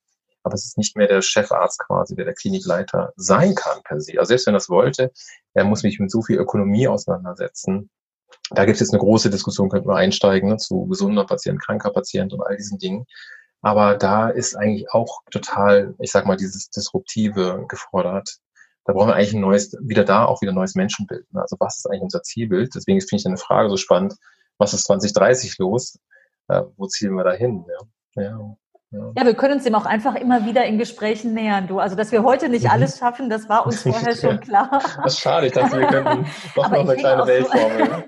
Aber 0.46 0.54
es 0.54 0.66
ist 0.66 0.78
nicht 0.78 0.96
mehr 0.96 1.08
der 1.08 1.24
Chefarzt 1.24 1.80
quasi, 1.80 2.16
der 2.16 2.26
der 2.26 2.36
Klinikleiter 2.36 3.14
sein 3.16 3.56
kann 3.56 3.82
per 3.84 4.00
se. 4.00 4.20
Also 4.20 4.30
selbst 4.30 4.46
wenn 4.46 4.54
er 4.54 4.60
das 4.60 4.70
wollte, 4.70 5.12
er 5.56 5.64
muss 5.64 5.82
mich 5.82 6.00
mit 6.00 6.12
so 6.12 6.22
viel 6.22 6.38
Ökonomie 6.38 6.88
auseinandersetzen. 6.88 7.90
Da 8.52 8.66
gibt 8.66 8.76
es 8.76 8.82
jetzt 8.82 8.94
eine 8.94 9.00
große 9.00 9.32
Diskussion, 9.32 9.70
könnten 9.70 9.90
wir 9.90 9.96
einsteigen, 9.96 10.50
ne, 10.50 10.58
zu 10.58 10.86
gesunder 10.86 11.26
Patient, 11.26 11.60
kranker 11.60 11.92
Patient 11.92 12.32
und 12.32 12.46
all 12.46 12.58
diesen 12.58 12.78
Dingen. 12.78 13.08
Aber 13.62 13.96
da 13.96 14.30
ist 14.30 14.56
eigentlich 14.56 14.92
auch 14.92 15.24
total, 15.32 15.96
ich 15.98 16.12
sag 16.12 16.28
mal, 16.28 16.38
dieses 16.38 16.70
Disruptive 16.70 17.66
gefordert. 17.68 18.38
Da 18.86 18.94
brauchen 18.94 19.08
wir 19.08 19.16
eigentlich 19.16 19.34
ein 19.34 19.42
neues, 19.42 19.76
wieder 19.82 20.04
da 20.04 20.26
auch 20.26 20.44
wieder 20.44 20.52
ein 20.52 20.56
neues 20.56 20.76
Menschenbild. 20.76 21.26
Ne? 21.34 21.42
Also 21.42 21.56
was 21.60 21.78
ist 21.78 21.88
eigentlich 21.88 22.04
unser 22.04 22.22
Zielbild? 22.22 22.76
Deswegen 22.76 23.02
finde 23.02 23.22
ich 23.22 23.26
eine 23.26 23.38
Frage 23.38 23.72
so 23.72 23.78
spannend. 23.78 24.14
Was 24.60 24.76
ist 24.76 24.84
2030 24.84 25.58
los? 25.58 25.98
Äh, 26.50 26.62
wo 26.78 26.86
zielen 26.86 27.16
wir 27.16 27.24
da 27.24 27.34
hin? 27.34 27.66
Ja. 28.16 28.22
ja. 28.22 28.58
Ja, 29.16 29.26
wir 29.26 29.34
können 29.34 29.56
uns 29.56 29.64
dem 29.64 29.76
auch 29.76 29.86
einfach 29.86 30.16
immer 30.16 30.46
wieder 30.46 30.66
in 30.66 30.78
Gesprächen 30.78 31.34
nähern, 31.34 31.68
du. 31.68 31.80
Also, 31.80 31.96
dass 31.96 32.12
wir 32.12 32.24
heute 32.24 32.50
nicht 32.50 32.66
mhm. 32.66 32.72
alles 32.72 33.00
schaffen, 33.00 33.30
das 33.30 33.50
war 33.50 33.66
uns 33.66 33.82
vorher 33.84 34.16
schon 34.16 34.40
klar. 34.40 34.82
Das 35.04 35.14
ist 35.14 35.20
schade, 35.20 35.48
ich 35.48 35.54
dachte, 35.54 35.80
wir 35.80 35.88
könnten 35.88 36.26
doch 36.56 36.70
noch 36.70 36.80
eine 36.80 36.96
kleine 36.96 37.26
Weltformel. 37.26 37.90
Ne? 37.90 38.04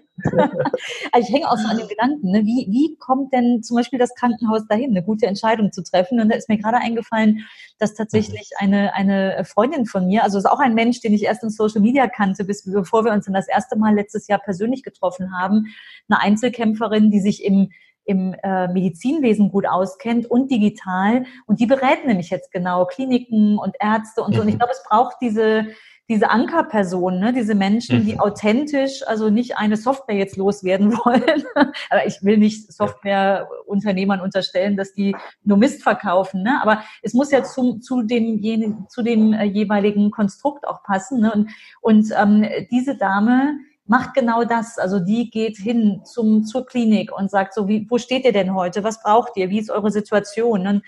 also 1.11 1.27
ich 1.27 1.33
hänge 1.33 1.49
auch 1.49 1.57
so 1.57 1.67
an 1.67 1.77
dem 1.77 1.87
Gedanken, 1.87 2.31
ne? 2.31 2.43
wie, 2.43 2.67
wie 2.69 2.97
kommt 2.97 3.33
denn 3.33 3.61
zum 3.61 3.77
Beispiel 3.77 3.99
das 3.99 4.15
Krankenhaus 4.15 4.67
dahin, 4.67 4.91
eine 4.91 5.03
gute 5.03 5.27
Entscheidung 5.27 5.71
zu 5.71 5.83
treffen? 5.83 6.19
Und 6.19 6.29
da 6.29 6.35
ist 6.35 6.49
mir 6.49 6.57
gerade 6.57 6.77
eingefallen, 6.77 7.45
dass 7.79 7.93
tatsächlich 7.93 8.49
mhm. 8.59 8.65
eine, 8.65 8.93
eine 8.93 9.45
Freundin 9.45 9.85
von 9.85 10.07
mir, 10.07 10.23
also 10.23 10.37
ist 10.37 10.45
auch 10.45 10.59
ein 10.59 10.73
Mensch, 10.73 11.01
den 11.01 11.13
ich 11.13 11.23
erst 11.23 11.43
in 11.43 11.49
Social 11.49 11.81
Media 11.81 12.07
kannte, 12.07 12.43
bis 12.45 12.63
bevor 12.63 13.05
wir 13.05 13.11
uns 13.11 13.25
dann 13.25 13.33
das 13.33 13.47
erste 13.47 13.77
Mal 13.77 13.93
letztes 13.93 14.27
Jahr 14.27 14.39
persönlich 14.39 14.83
getroffen 14.83 15.37
haben, 15.37 15.67
eine 16.09 16.19
Einzelkämpferin, 16.19 17.11
die 17.11 17.19
sich 17.19 17.43
im 17.43 17.69
im 18.07 18.33
äh, 18.41 18.67
Medizinwesen 18.69 19.51
gut 19.51 19.67
auskennt 19.67 20.31
und 20.31 20.49
digital. 20.49 21.25
Und 21.45 21.59
die 21.59 21.65
berät 21.65 22.05
nämlich 22.07 22.29
jetzt 22.29 22.51
genau 22.51 22.85
Kliniken 22.85 23.57
und 23.59 23.75
Ärzte 23.79 24.23
und 24.23 24.33
so. 24.33 24.41
Und 24.41 24.47
ich 24.47 24.55
mhm. 24.55 24.59
glaube, 24.59 24.71
es 24.71 24.83
braucht 24.87 25.17
diese, 25.21 25.67
diese 26.09 26.29
Ankerpersonen, 26.29 27.19
ne, 27.19 27.33
diese 27.33 27.53
Menschen, 27.53 28.05
die 28.05 28.13
mhm. 28.13 28.21
authentisch, 28.21 29.05
also 29.05 29.29
nicht 29.29 29.57
eine 29.57 29.75
Software 29.75 30.15
jetzt 30.15 30.37
loswerden 30.37 30.93
wollen. 31.05 31.43
aber 31.89 32.07
ich 32.07 32.23
will 32.23 32.37
nicht 32.37 32.71
Softwareunternehmern 32.71 34.21
unterstellen, 34.21 34.77
dass 34.77 34.93
die 34.93 35.13
nur 35.43 35.57
Mist 35.57 35.83
verkaufen. 35.83 36.43
Ne? 36.43 36.61
Aber 36.61 36.81
es 37.01 37.13
muss 37.13 37.29
ja 37.31 37.43
zu, 37.43 37.79
zu 37.79 38.03
dem, 38.03 38.87
zu 38.87 39.01
dem 39.01 39.33
äh, 39.33 39.43
jeweiligen 39.43 40.11
Konstrukt 40.11 40.65
auch 40.65 40.81
passen. 40.81 41.19
Ne? 41.19 41.33
Und, 41.33 41.49
und 41.81 42.13
ähm, 42.17 42.45
diese 42.71 42.95
Dame, 42.95 43.59
macht 43.89 44.13
genau 44.13 44.43
das. 44.43 44.77
Also 44.77 44.99
die 44.99 45.29
geht 45.29 45.57
hin 45.57 46.01
zum, 46.03 46.43
zur 46.43 46.65
Klinik 46.65 47.11
und 47.17 47.31
sagt 47.31 47.53
so, 47.53 47.67
wie, 47.67 47.85
wo 47.89 47.97
steht 47.97 48.25
ihr 48.25 48.33
denn 48.33 48.53
heute? 48.53 48.83
Was 48.83 49.01
braucht 49.01 49.37
ihr? 49.37 49.49
Wie 49.49 49.59
ist 49.59 49.69
eure 49.69 49.91
Situation? 49.91 50.67
Und, 50.67 50.83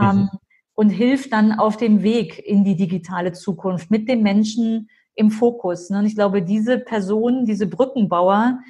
ähm, 0.00 0.16
mhm. 0.16 0.30
und 0.74 0.90
hilft 0.90 1.32
dann 1.32 1.52
auf 1.52 1.76
dem 1.76 2.02
Weg 2.02 2.38
in 2.38 2.64
die 2.64 2.76
digitale 2.76 3.32
Zukunft 3.32 3.90
mit 3.90 4.08
dem 4.08 4.22
Menschen 4.22 4.88
im 5.14 5.30
Fokus. 5.30 5.90
Ne? 5.90 5.98
Und 5.98 6.06
ich 6.06 6.14
glaube, 6.14 6.42
diese 6.42 6.78
Personen, 6.78 7.44
diese 7.44 7.66
Brückenbauer, 7.66 8.60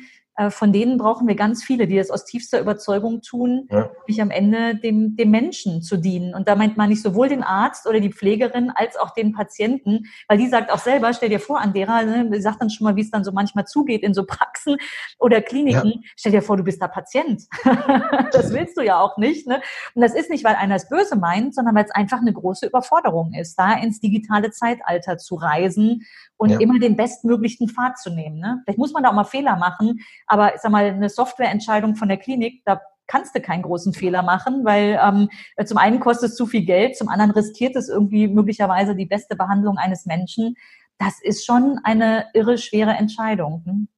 von 0.50 0.72
denen 0.72 0.98
brauchen 0.98 1.26
wir 1.26 1.34
ganz 1.34 1.64
viele, 1.64 1.88
die 1.88 1.96
das 1.96 2.10
aus 2.10 2.24
tiefster 2.24 2.60
Überzeugung 2.60 3.22
tun, 3.22 3.66
ja. 3.70 3.90
mich 4.06 4.22
am 4.22 4.30
Ende 4.30 4.76
dem, 4.76 5.16
dem 5.16 5.30
Menschen 5.30 5.82
zu 5.82 5.96
dienen. 5.96 6.34
Und 6.34 6.46
da 6.46 6.54
meint 6.54 6.76
man 6.76 6.88
nicht 6.88 7.02
sowohl 7.02 7.28
den 7.28 7.42
Arzt 7.42 7.86
oder 7.86 7.98
die 7.98 8.12
Pflegerin 8.12 8.70
als 8.74 8.96
auch 8.96 9.10
den 9.10 9.32
Patienten, 9.32 10.06
weil 10.28 10.38
die 10.38 10.46
sagt 10.46 10.70
auch 10.70 10.78
selber, 10.78 11.12
stell 11.12 11.28
dir 11.28 11.40
vor, 11.40 11.60
Andera, 11.60 12.04
ne, 12.04 12.40
sagt 12.40 12.62
dann 12.62 12.70
schon 12.70 12.84
mal, 12.84 12.94
wie 12.94 13.00
es 13.00 13.10
dann 13.10 13.24
so 13.24 13.32
manchmal 13.32 13.64
zugeht 13.64 14.02
in 14.02 14.14
so 14.14 14.24
Praxen 14.24 14.76
oder 15.18 15.42
Kliniken. 15.42 15.90
Ja. 15.90 16.00
Stell 16.16 16.32
dir 16.32 16.42
vor, 16.42 16.56
du 16.56 16.62
bist 16.62 16.80
da 16.80 16.86
Patient. 16.86 17.42
das 18.32 18.52
willst 18.52 18.76
du 18.76 18.82
ja 18.82 19.00
auch 19.00 19.18
nicht. 19.18 19.48
Ne? 19.48 19.60
Und 19.94 20.02
das 20.02 20.14
ist 20.14 20.30
nicht, 20.30 20.44
weil 20.44 20.54
einer 20.54 20.76
es 20.76 20.88
böse 20.88 21.16
meint, 21.16 21.54
sondern 21.54 21.74
weil 21.74 21.84
es 21.84 21.90
einfach 21.90 22.20
eine 22.20 22.32
große 22.32 22.66
Überforderung 22.66 23.32
ist, 23.34 23.58
da 23.58 23.72
ins 23.72 23.98
digitale 23.98 24.52
Zeitalter 24.52 25.18
zu 25.18 25.34
reisen 25.34 26.06
und 26.36 26.50
ja. 26.50 26.60
immer 26.60 26.78
den 26.78 26.96
bestmöglichen 26.96 27.68
Pfad 27.68 27.98
zu 27.98 28.10
nehmen. 28.10 28.38
Ne? 28.38 28.62
Vielleicht 28.64 28.78
muss 28.78 28.92
man 28.92 29.02
da 29.02 29.10
auch 29.10 29.14
mal 29.14 29.24
Fehler 29.24 29.56
machen, 29.56 30.00
aber 30.28 30.54
ich 30.54 30.60
sag 30.60 30.70
mal, 30.70 30.84
eine 30.84 31.08
Softwareentscheidung 31.08 31.96
von 31.96 32.08
der 32.08 32.18
Klinik, 32.18 32.62
da 32.64 32.80
kannst 33.06 33.34
du 33.34 33.40
keinen 33.40 33.62
großen 33.62 33.94
Fehler 33.94 34.22
machen, 34.22 34.64
weil 34.64 35.00
ähm, 35.02 35.28
zum 35.64 35.78
einen 35.78 35.98
kostet 35.98 36.30
es 36.30 36.36
zu 36.36 36.46
viel 36.46 36.64
Geld, 36.64 36.96
zum 36.96 37.08
anderen 37.08 37.32
riskiert 37.32 37.74
es 37.74 37.88
irgendwie 37.88 38.28
möglicherweise 38.28 38.94
die 38.94 39.06
beste 39.06 39.34
Behandlung 39.34 39.78
eines 39.78 40.06
Menschen. 40.06 40.54
Das 40.98 41.14
ist 41.22 41.44
schon 41.44 41.80
eine 41.84 42.26
irre 42.34 42.58
schwere 42.58 42.90
Entscheidung. 42.90 43.62
Hm? 43.64 43.88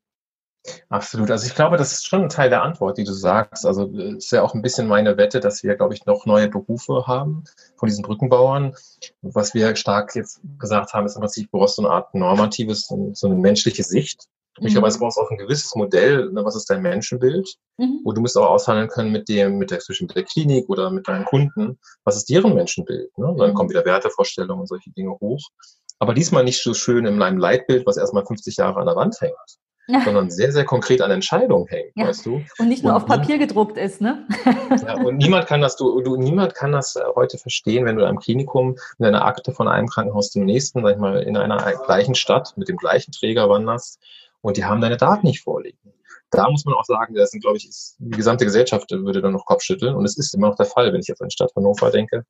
Absolut. 0.90 1.30
Also 1.30 1.46
ich 1.46 1.54
glaube, 1.54 1.76
das 1.76 1.92
ist 1.92 2.06
schon 2.06 2.22
ein 2.22 2.28
Teil 2.28 2.50
der 2.50 2.62
Antwort, 2.62 2.98
die 2.98 3.04
du 3.04 3.12
sagst. 3.12 3.64
Also 3.64 3.90
es 3.96 4.26
ist 4.26 4.32
ja 4.32 4.42
auch 4.42 4.54
ein 4.54 4.62
bisschen 4.62 4.86
meine 4.86 5.16
Wette, 5.16 5.40
dass 5.40 5.62
wir, 5.62 5.74
glaube 5.76 5.94
ich, 5.94 6.04
noch 6.04 6.26
neue 6.26 6.48
Berufe 6.48 7.06
haben 7.06 7.44
von 7.76 7.88
diesen 7.88 8.02
Brückenbauern. 8.02 8.74
Was 9.22 9.54
wir 9.54 9.74
stark 9.76 10.14
jetzt 10.14 10.40
gesagt 10.58 10.92
haben, 10.92 11.06
ist 11.06 11.16
im 11.16 11.22
Prinzip, 11.22 11.50
du 11.50 11.58
brauchst 11.58 11.76
so 11.76 11.82
eine 11.82 11.92
Art 11.92 12.14
normatives, 12.14 12.86
so 12.86 13.26
eine 13.26 13.36
menschliche 13.36 13.82
Sicht. 13.82 14.28
Möglicherweise 14.60 14.98
mhm. 14.98 15.00
brauchst 15.00 15.16
du 15.16 15.22
auch 15.22 15.30
ein 15.30 15.38
gewisses 15.38 15.74
Modell, 15.74 16.30
ne, 16.32 16.44
was 16.44 16.54
ist 16.54 16.68
dein 16.68 16.82
Menschenbild, 16.82 17.48
mhm. 17.78 18.00
wo 18.04 18.12
du 18.12 18.20
musst 18.20 18.36
auch 18.36 18.50
aushandeln 18.50 18.88
können 18.88 19.10
mit 19.10 19.28
dem, 19.28 19.58
mit 19.58 19.70
der, 19.70 19.80
zwischen 19.80 20.08
der 20.08 20.22
Klinik 20.24 20.68
oder 20.68 20.90
mit 20.90 21.08
deinen 21.08 21.24
Kunden, 21.24 21.78
was 22.04 22.16
ist 22.16 22.28
deren 22.28 22.54
Menschenbild. 22.54 23.16
Ne? 23.18 23.26
Und 23.26 23.38
dann 23.38 23.50
mhm. 23.50 23.54
kommen 23.54 23.70
wieder 23.70 23.84
Wertevorstellungen 23.84 24.60
und 24.60 24.66
solche 24.66 24.90
Dinge 24.90 25.12
hoch. 25.20 25.40
Aber 25.98 26.14
diesmal 26.14 26.44
nicht 26.44 26.62
so 26.62 26.74
schön 26.74 27.06
in 27.06 27.20
einem 27.20 27.38
Leitbild, 27.38 27.86
was 27.86 27.96
erstmal 27.96 28.24
50 28.24 28.56
Jahre 28.56 28.80
an 28.80 28.86
der 28.86 28.96
Wand 28.96 29.20
hängt 29.20 29.34
ja. 29.90 30.00
sondern 30.04 30.30
sehr, 30.30 30.52
sehr 30.52 30.64
konkret 30.64 31.02
an 31.02 31.10
Entscheidungen 31.10 31.66
hängt, 31.66 31.92
ja. 31.96 32.06
weißt 32.06 32.26
du? 32.26 32.42
Und 32.58 32.68
nicht 32.68 32.82
nur 32.82 32.94
und 32.94 33.02
auf 33.02 33.06
Papier 33.06 33.38
gedruckt 33.38 33.76
ist, 33.76 34.00
ne? 34.00 34.26
ja, 34.86 34.94
und 34.94 35.16
niemand 35.16 35.46
kann 35.46 35.60
das, 35.60 35.76
du, 35.76 36.00
du, 36.00 36.16
niemand 36.16 36.54
kann 36.54 36.72
das 36.72 36.96
äh, 36.96 37.02
heute 37.14 37.38
verstehen, 37.38 37.84
wenn 37.84 37.96
du 37.96 38.02
in 38.02 38.08
einem 38.08 38.18
Klinikum 38.18 38.76
in 38.98 39.06
einer 39.06 39.24
Akte 39.24 39.52
von 39.52 39.68
einem 39.68 39.88
Krankenhaus 39.88 40.30
zum 40.30 40.44
nächsten, 40.44 40.82
sag 40.82 40.92
ich 40.92 40.98
mal, 40.98 41.22
in 41.22 41.36
einer 41.36 41.58
gleichen 41.86 42.14
Stadt 42.14 42.54
mit 42.56 42.68
dem 42.68 42.76
gleichen 42.76 43.12
Träger 43.12 43.48
wanderst 43.48 44.00
und 44.42 44.56
die 44.56 44.64
haben 44.64 44.80
deine 44.80 44.96
Daten 44.96 45.26
nicht 45.26 45.42
vorliegen. 45.42 45.78
da 46.30 46.48
muss 46.48 46.64
man 46.64 46.74
auch 46.74 46.84
sagen, 46.84 47.14
das 47.14 47.30
sind, 47.30 47.40
glaube 47.40 47.56
ich, 47.56 47.68
ist, 47.68 47.96
die 47.98 48.16
gesamte 48.16 48.44
Gesellschaft 48.44 48.90
würde 48.90 49.20
dann 49.20 49.32
noch 49.32 49.44
Kopfschütteln. 49.44 49.94
Und 49.94 50.04
es 50.04 50.16
ist 50.16 50.34
immer 50.34 50.48
noch 50.48 50.56
der 50.56 50.66
Fall, 50.66 50.92
wenn 50.92 51.00
ich 51.00 51.08
jetzt 51.08 51.20
an 51.20 51.28
die 51.28 51.34
Stadt 51.34 51.52
Hannover 51.56 51.90
denke. 51.90 52.24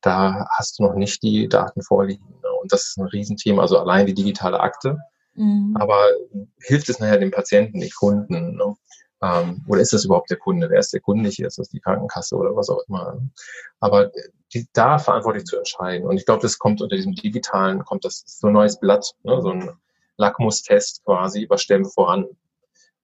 Da 0.00 0.46
hast 0.50 0.78
du 0.78 0.82
noch 0.84 0.94
nicht 0.94 1.22
die 1.22 1.48
Daten 1.48 1.82
vorliegen. 1.82 2.24
Ne? 2.42 2.48
Und 2.62 2.72
das 2.72 2.86
ist 2.86 2.98
ein 2.98 3.06
Riesenthema. 3.06 3.62
Also 3.62 3.78
allein 3.78 4.06
die 4.06 4.14
digitale 4.14 4.60
Akte. 4.60 4.98
Mhm. 5.34 5.76
Aber 5.78 6.08
hilft 6.62 6.88
es 6.88 7.00
nachher 7.00 7.18
dem 7.18 7.30
Patienten, 7.30 7.80
den 7.80 7.90
Kunden? 7.90 8.56
Ne? 8.56 8.76
Ähm, 9.22 9.64
oder 9.68 9.80
ist 9.80 9.92
das 9.92 10.04
überhaupt 10.04 10.30
der 10.30 10.38
Kunde? 10.38 10.70
Wer 10.70 10.80
ist 10.80 10.92
der 10.92 11.00
Kunde 11.00 11.28
hier? 11.28 11.46
Ist 11.46 11.58
das 11.58 11.68
die 11.68 11.80
Krankenkasse 11.80 12.36
oder 12.36 12.56
was 12.56 12.70
auch 12.70 12.80
immer? 12.88 13.20
Aber 13.80 14.10
die, 14.52 14.66
da 14.72 14.98
verantwortlich 14.98 15.44
zu 15.44 15.56
entscheiden. 15.56 16.06
Und 16.06 16.16
ich 16.16 16.26
glaube, 16.26 16.42
das 16.42 16.58
kommt 16.58 16.80
unter 16.80 16.96
diesem 16.96 17.14
digitalen, 17.14 17.84
kommt 17.84 18.04
das 18.04 18.24
so 18.26 18.46
ein 18.46 18.52
neues 18.52 18.78
Blatt, 18.80 19.12
ne? 19.22 19.40
so 19.42 19.50
ein 19.50 19.70
Lackmustest 20.16 21.04
quasi 21.04 21.42
über 21.42 21.58
Stellen 21.58 21.84
voran. 21.84 22.26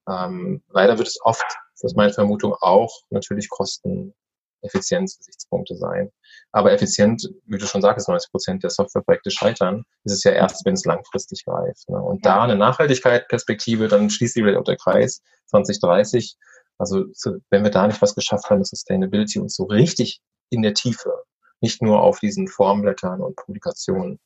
Ähm, 0.08 0.62
leider 0.68 0.98
wird 0.98 1.08
es 1.08 1.18
oft, 1.22 1.44
das 1.74 1.92
ist 1.92 1.96
meine 1.96 2.12
Vermutung, 2.12 2.54
auch 2.60 3.02
natürlich 3.10 3.48
Kosten 3.48 4.14
Effizienzgesichtspunkte 4.62 5.76
sein. 5.76 6.10
Aber 6.52 6.72
effizient, 6.72 7.28
wie 7.46 7.58
du 7.58 7.66
schon 7.66 7.82
sagst, 7.82 8.08
90 8.08 8.30
Prozent 8.30 8.62
der 8.62 8.70
Softwareprojekte 8.70 9.30
scheitern, 9.30 9.84
ist 10.04 10.12
es 10.12 10.24
ja 10.24 10.32
erst, 10.32 10.64
wenn 10.64 10.74
es 10.74 10.84
langfristig 10.84 11.44
greift. 11.44 11.88
Ne? 11.88 12.00
Und 12.00 12.24
da 12.26 12.42
eine 12.42 12.56
Nachhaltigkeitsperspektive, 12.56 13.88
dann 13.88 14.10
schließt 14.10 14.34
sich 14.34 14.44
wieder 14.44 14.60
auch 14.60 14.64
der 14.64 14.76
Kreis 14.76 15.22
2030. 15.46 16.36
Also 16.78 17.04
wenn 17.50 17.64
wir 17.64 17.70
da 17.70 17.86
nicht 17.86 18.00
was 18.00 18.14
geschafft 18.14 18.50
haben, 18.50 18.64
Sustainability 18.64 19.38
und 19.38 19.52
so 19.52 19.64
richtig 19.64 20.20
in 20.50 20.62
der 20.62 20.74
Tiefe, 20.74 21.12
nicht 21.60 21.82
nur 21.82 22.00
auf 22.02 22.20
diesen 22.20 22.48
Formblättern 22.48 23.20
und 23.20 23.36
Publikationen, 23.36 24.18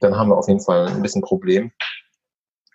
dann 0.00 0.16
haben 0.16 0.28
wir 0.28 0.36
auf 0.36 0.48
jeden 0.48 0.60
Fall 0.60 0.88
ein 0.88 1.02
bisschen 1.02 1.22
Problem. 1.22 1.72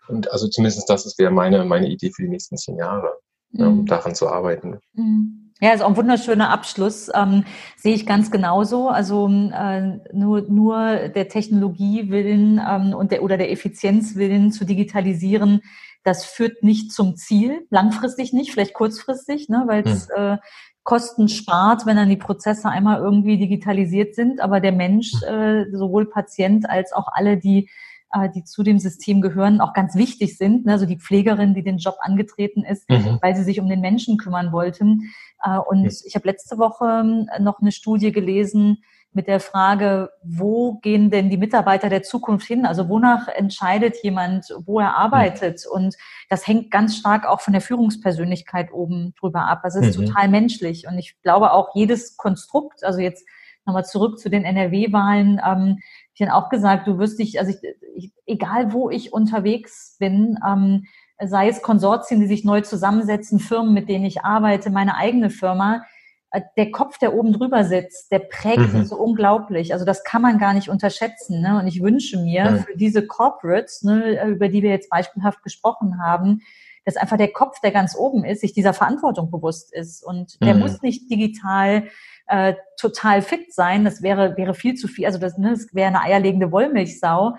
Und 0.08 0.32
also 0.32 0.48
zumindest 0.48 0.90
das 0.90 1.18
wäre 1.18 1.32
meine, 1.32 1.66
meine 1.66 1.88
Idee 1.88 2.12
für 2.16 2.24
die 2.24 2.30
nächsten 2.30 2.58
zehn 2.58 2.78
Jahre, 2.78 3.12
mhm. 3.52 3.68
um 3.68 3.86
daran 3.86 4.16
zu 4.16 4.28
arbeiten. 4.28 4.80
Mhm. 4.94 5.48
Ja, 5.60 5.74
ist 5.74 5.82
auch 5.82 5.90
ein 5.90 5.98
wunderschöner 5.98 6.52
Abschluss. 6.52 7.10
Ähm, 7.16 7.44
sehe 7.78 7.96
ich 7.96 8.06
ganz 8.06 8.30
genauso. 8.30 8.90
Also 8.90 9.28
äh, 9.28 10.00
nur, 10.14 10.42
nur 10.42 11.10
der 11.10 11.30
Technologie 11.30 12.12
willen 12.12 12.62
ähm, 12.66 12.94
und 12.94 13.12
der 13.12 13.24
oder 13.24 13.38
der 13.38 13.52
Effizienz 13.52 14.16
willen 14.16 14.52
zu 14.52 14.66
digitalisieren, 14.66 15.62
das 16.04 16.26
führt 16.26 16.64
nicht 16.64 16.92
zum 16.92 17.16
Ziel, 17.16 17.66
langfristig 17.70 18.34
nicht, 18.34 18.52
vielleicht 18.52 18.74
kurzfristig, 18.74 19.50
ne, 19.50 19.64
weil 19.66 19.86
es 19.86 20.08
hm. 20.14 20.36
äh, 20.36 20.38
Kosten 20.84 21.28
spart, 21.28 21.86
wenn 21.86 21.98
dann 21.98 22.08
die 22.08 22.16
Prozesse 22.16 22.70
einmal 22.70 23.02
irgendwie 23.02 23.38
digitalisiert 23.38 24.16
sind. 24.16 24.40
Aber 24.40 24.62
der 24.62 24.72
Mensch, 24.72 25.12
äh, 25.24 25.66
sowohl 25.74 26.10
Patient 26.10 26.70
als 26.70 26.94
auch 26.94 27.08
alle, 27.12 27.36
die 27.36 27.70
äh, 28.14 28.30
die 28.34 28.44
zu 28.44 28.64
dem 28.64 28.80
System 28.80 29.22
gehören, 29.22 29.62
auch 29.62 29.74
ganz 29.74 29.96
wichtig 29.96 30.38
sind. 30.38 30.66
Ne? 30.66 30.74
Also 30.74 30.86
die 30.86 31.00
Pflegerin, 31.00 31.54
die 31.54 31.64
den 31.64 31.78
Job 31.78 31.96
angetreten 32.00 32.64
ist, 32.64 32.90
mhm. 32.90 33.20
weil 33.22 33.36
sie 33.36 33.44
sich 33.44 33.60
um 33.60 33.68
den 33.68 33.82
Menschen 33.82 34.18
kümmern 34.18 34.52
wollten. 34.52 35.12
Äh, 35.44 35.58
und 35.58 35.82
mhm. 35.82 35.92
ich 36.06 36.16
habe 36.16 36.28
letzte 36.28 36.58
Woche 36.58 36.86
ähm, 36.86 37.30
noch 37.44 37.60
eine 37.60 37.72
Studie 37.72 38.12
gelesen 38.12 38.84
mit 39.12 39.28
der 39.28 39.40
Frage, 39.40 40.12
wo 40.24 40.76
gehen 40.76 41.10
denn 41.10 41.30
die 41.30 41.38
Mitarbeiter 41.38 41.90
der 41.90 42.04
Zukunft 42.04 42.48
hin? 42.48 42.66
Also 42.66 42.88
wonach 42.88 43.28
entscheidet 43.28 43.98
jemand, 44.04 44.54
wo 44.66 44.80
er 44.80 44.96
arbeitet? 44.96 45.66
Mhm. 45.66 45.76
Und 45.76 45.96
das 46.30 46.48
hängt 46.48 46.72
ganz 46.72 46.96
stark 46.96 47.26
auch 47.26 47.42
von 47.42 47.54
der 47.54 47.62
Führungspersönlichkeit 47.62 48.72
oben 48.72 49.14
drüber 49.20 49.48
ab. 49.48 49.62
Also 49.64 49.80
es 49.80 49.88
ist 49.88 49.98
mhm. 49.98 50.06
total 50.06 50.30
menschlich. 50.30 50.88
Und 50.88 50.98
ich 50.98 51.20
glaube 51.24 51.52
auch 51.52 51.76
jedes 51.76 52.16
Konstrukt, 52.16 52.84
also 52.84 53.00
jetzt 53.00 53.26
nochmal 53.66 53.86
zurück 53.86 54.18
zu 54.18 54.30
den 54.30 54.46
NRW-Wahlen, 54.46 55.42
ähm, 55.46 55.80
ich 56.18 56.28
habe 56.28 56.34
auch 56.34 56.50
gesagt, 56.50 56.88
du 56.88 56.98
wirst 56.98 57.20
dich, 57.20 57.40
also 57.40 57.52
ich, 57.52 57.60
ich, 57.96 58.12
egal 58.26 58.74
wo 58.74 58.90
ich 58.90 59.14
unterwegs 59.14 59.98
bin, 60.00 60.40
ähm, 60.48 60.86
sei 61.24 61.48
es 61.48 61.62
Konsortien, 61.62 62.20
die 62.20 62.28
sich 62.28 62.44
neu 62.44 62.62
zusammensetzen, 62.62 63.40
Firmen, 63.40 63.74
mit 63.74 63.88
denen 63.88 64.06
ich 64.06 64.24
arbeite, 64.24 64.72
meine 64.72 64.96
eigene 64.96 65.30
Firma, 65.30 65.84
äh, 66.32 66.42
der 66.58 66.72
Kopf, 66.72 66.98
der 66.98 67.14
oben 67.14 67.34
drüber 67.34 67.64
sitzt, 67.64 68.12
der 68.12 68.20
prägt 68.20 68.74
mhm. 68.74 68.86
so 68.86 68.98
unglaublich. 68.98 69.74
Also 69.74 69.86
das 69.86 70.04
kann 70.04 70.24
man 70.24 70.40
gar 70.40 70.56
nicht 70.56 70.70
unterschätzen. 70.70 71.40
Ne? 71.42 71.60
Und 71.60 71.68
ich 71.68 71.84
wünsche 71.84 72.18
mir 72.18 72.50
mhm. 72.50 72.60
für 72.62 72.78
diese 72.78 73.06
Corporates, 73.06 73.84
ne, 73.84 74.28
über 74.28 74.50
die 74.50 74.64
wir 74.64 74.72
jetzt 74.72 74.90
beispielhaft 74.90 75.44
gesprochen 75.44 76.02
haben, 76.02 76.42
dass 76.84 76.98
einfach 76.98 77.18
der 77.18 77.32
Kopf, 77.32 77.60
der 77.60 77.72
ganz 77.72 77.96
oben 77.96 78.24
ist, 78.26 78.42
sich 78.42 78.54
dieser 78.54 78.74
Verantwortung 78.74 79.30
bewusst 79.30 79.72
ist. 79.72 80.04
Und 80.04 80.42
der 80.42 80.56
mhm. 80.56 80.62
muss 80.62 80.82
nicht 80.82 81.12
digital 81.12 81.84
äh, 82.28 82.54
total 82.80 83.22
fit 83.22 83.54
sein. 83.54 83.86
Das 83.86 84.02
wäre, 84.02 84.38
wäre 84.38 84.54
viel 84.54 84.76
zu 84.76 84.88
viel. 84.88 85.06
Also 85.06 85.18
das, 85.18 85.38
ne, 85.38 85.52
das 85.52 85.74
wäre 85.74 85.88
eine 85.88 86.02
eierlegende 86.02 86.52
Wollmilchsau. 86.52 87.36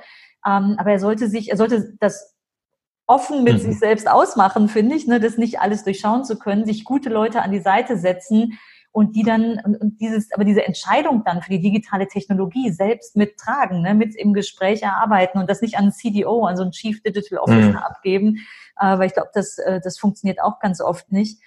Ähm, 0.46 0.77
aber 0.79 0.92
er 0.92 0.98
sollte 0.98 1.29
sich, 1.29 1.51
er 1.51 1.57
sollte 1.57 1.94
das 2.01 2.35
offen 3.07 3.42
mit 3.42 3.55
mhm. 3.55 3.59
sich 3.59 3.79
selbst 3.79 4.09
ausmachen, 4.09 4.68
finde 4.68 4.94
ich, 4.94 5.07
ne, 5.07 5.18
das 5.18 5.38
nicht 5.38 5.61
alles 5.61 5.85
durchschauen 5.85 6.24
zu 6.24 6.38
können, 6.38 6.66
sich 6.66 6.85
gute 6.85 7.09
Leute 7.09 7.42
an 7.42 7.51
die 7.51 7.61
Seite 7.61 7.96
setzen 7.96 8.59
und 8.92 9.16
die 9.16 9.22
dann 9.22 9.61
und, 9.64 10.01
dieses, 10.01 10.33
aber 10.33 10.44
diese 10.44 10.64
Entscheidung 10.66 11.22
dann 11.24 11.42
für 11.42 11.51
die 11.51 11.61
digitale 11.61 12.07
Technologie 12.07 12.70
selbst 12.70 13.16
mittragen, 13.16 13.83
ne, 13.83 13.94
mit 13.94 14.14
im 14.14 14.35
Gespräch 14.35 14.83
erarbeiten 14.83 15.38
und 15.38 15.48
das 15.48 15.62
nicht 15.62 15.77
an 15.77 15.85
einen 15.85 15.92
CDO, 15.92 16.44
an 16.44 16.57
so 16.57 16.62
einen 16.62 16.72
Chief 16.72 17.03
Digital 17.03 17.38
Officer 17.38 17.70
mhm. 17.70 17.77
abgeben, 17.77 18.46
äh, 18.79 18.98
weil 18.98 19.07
ich 19.07 19.14
glaube, 19.14 19.31
das, 19.33 19.59
äh, 19.59 19.81
das 19.83 19.98
funktioniert 19.98 20.42
auch 20.42 20.59
ganz 20.61 20.81
oft 20.81 21.11
nicht. 21.11 21.40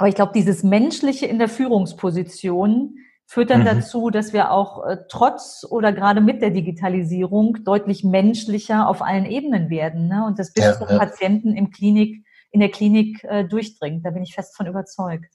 Aber 0.00 0.08
ich 0.08 0.14
glaube, 0.14 0.32
dieses 0.34 0.62
Menschliche 0.62 1.26
in 1.26 1.38
der 1.38 1.50
Führungsposition 1.50 2.94
führt 3.26 3.50
dann 3.50 3.60
mhm. 3.60 3.66
dazu, 3.66 4.08
dass 4.08 4.32
wir 4.32 4.50
auch 4.50 4.82
äh, 4.86 4.96
trotz 5.10 5.62
oder 5.68 5.92
gerade 5.92 6.22
mit 6.22 6.40
der 6.40 6.48
Digitalisierung 6.48 7.58
deutlich 7.64 8.02
menschlicher 8.02 8.88
auf 8.88 9.02
allen 9.02 9.26
Ebenen 9.26 9.68
werden 9.68 10.08
ne? 10.08 10.24
und 10.26 10.38
das 10.38 10.54
bis 10.54 10.64
ja, 10.64 10.78
zum 10.78 10.88
ja. 10.88 10.96
Patienten 10.96 11.54
im 11.54 11.70
Klinik, 11.70 12.24
in 12.50 12.60
der 12.60 12.70
Klinik 12.70 13.22
äh, 13.24 13.44
durchdringt. 13.44 14.06
Da 14.06 14.08
bin 14.08 14.22
ich 14.22 14.32
fest 14.32 14.56
von 14.56 14.66
überzeugt. 14.66 15.26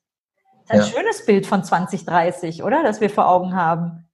Das 0.67 0.79
ist 0.79 0.83
ein 0.87 0.91
ja. 0.95 0.99
schönes 0.99 1.25
Bild 1.27 1.45
von 1.45 1.63
2030, 1.63 2.63
oder? 2.63 2.81
Das 2.81 3.01
wir 3.01 3.11
vor 3.11 3.29
Augen 3.29 3.55
haben. 3.55 4.04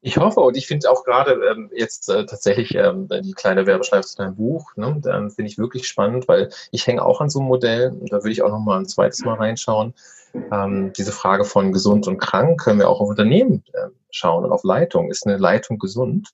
Ich 0.00 0.16
hoffe 0.16 0.40
und 0.40 0.56
ich 0.56 0.66
finde 0.66 0.90
auch 0.90 1.04
gerade 1.04 1.32
ähm, 1.50 1.70
jetzt 1.74 2.08
äh, 2.08 2.26
tatsächlich 2.26 2.74
ähm, 2.74 3.08
die 3.08 3.32
kleine 3.32 3.66
Werbeschleife 3.66 4.08
zu 4.08 4.16
deinem 4.16 4.36
Buch, 4.36 4.74
ne, 4.76 5.00
finde 5.02 5.50
ich 5.50 5.58
wirklich 5.58 5.86
spannend, 5.86 6.28
weil 6.28 6.50
ich 6.70 6.86
hänge 6.86 7.04
auch 7.04 7.20
an 7.20 7.30
so 7.30 7.40
einem 7.40 7.48
Modell 7.48 7.92
da 8.10 8.18
würde 8.18 8.30
ich 8.30 8.42
auch 8.42 8.50
noch 8.50 8.60
mal 8.60 8.78
ein 8.78 8.86
zweites 8.86 9.24
Mal 9.24 9.34
reinschauen. 9.34 9.94
Ähm, 10.34 10.92
diese 10.96 11.12
Frage 11.12 11.44
von 11.44 11.72
gesund 11.72 12.06
und 12.06 12.18
krank 12.18 12.60
können 12.60 12.78
wir 12.78 12.88
auch 12.88 13.00
auf 13.00 13.08
Unternehmen 13.08 13.64
äh, 13.72 13.88
schauen 14.10 14.44
und 14.44 14.52
auf 14.52 14.62
Leitung. 14.64 15.10
Ist 15.10 15.26
eine 15.26 15.36
Leitung 15.36 15.78
gesund, 15.78 16.30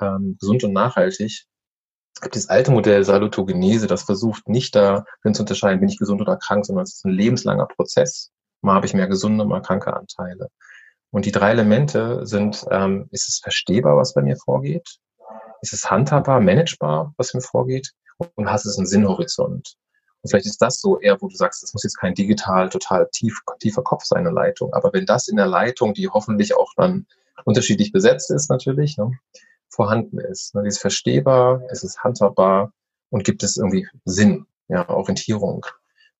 ähm, 0.00 0.36
gesund 0.40 0.64
und 0.64 0.72
nachhaltig? 0.72 1.46
Es 2.14 2.20
gibt 2.20 2.34
dieses 2.36 2.48
alte 2.48 2.70
Modell 2.70 3.04
Salutogenese, 3.04 3.86
das 3.88 4.04
versucht 4.04 4.48
nicht 4.48 4.74
darin 4.76 5.34
zu 5.34 5.42
unterscheiden, 5.42 5.80
bin 5.80 5.88
ich 5.88 5.98
gesund 5.98 6.20
oder 6.20 6.36
krank, 6.36 6.64
sondern 6.64 6.84
es 6.84 6.94
ist 6.94 7.04
ein 7.04 7.12
lebenslanger 7.12 7.66
Prozess. 7.66 8.30
Mal 8.60 8.74
habe 8.74 8.86
ich 8.86 8.94
mehr 8.94 9.08
gesunde, 9.08 9.44
mal 9.44 9.60
kranke 9.60 9.94
Anteile. 9.94 10.48
Und 11.14 11.26
die 11.26 11.30
drei 11.30 11.52
Elemente 11.52 12.26
sind, 12.26 12.66
ähm, 12.72 13.06
ist 13.12 13.28
es 13.28 13.38
verstehbar, 13.38 13.96
was 13.96 14.14
bei 14.14 14.22
mir 14.22 14.36
vorgeht? 14.36 14.98
Ist 15.62 15.72
es 15.72 15.88
handhabbar, 15.88 16.40
managebar, 16.40 17.14
was 17.16 17.32
mir 17.34 17.40
vorgeht? 17.40 17.92
Und 18.34 18.50
hast 18.50 18.66
es 18.66 18.78
einen 18.78 18.88
Sinnhorizont? 18.88 19.76
Und 20.22 20.30
vielleicht 20.30 20.46
ist 20.46 20.60
das 20.60 20.80
so 20.80 20.98
eher, 20.98 21.22
wo 21.22 21.28
du 21.28 21.36
sagst, 21.36 21.62
das 21.62 21.72
muss 21.72 21.84
jetzt 21.84 22.00
kein 22.00 22.14
digital, 22.14 22.68
total 22.68 23.08
tief, 23.12 23.38
tiefer 23.60 23.84
Kopf 23.84 24.02
sein, 24.02 24.26
eine 24.26 24.34
Leitung. 24.34 24.74
Aber 24.74 24.92
wenn 24.92 25.06
das 25.06 25.28
in 25.28 25.36
der 25.36 25.46
Leitung, 25.46 25.94
die 25.94 26.08
hoffentlich 26.08 26.56
auch 26.56 26.72
dann 26.76 27.06
unterschiedlich 27.44 27.92
besetzt 27.92 28.32
ist 28.32 28.50
natürlich, 28.50 28.96
ne, 28.96 29.12
vorhanden 29.68 30.18
ist, 30.18 30.56
ne, 30.56 30.66
ist 30.66 30.78
verstehbar, 30.80 31.62
ist 31.70 31.84
es 31.84 32.02
handhabbar 32.02 32.72
und 33.10 33.22
gibt 33.22 33.44
es 33.44 33.56
irgendwie 33.56 33.86
Sinn, 34.04 34.46
ja, 34.66 34.88
Orientierung. 34.88 35.64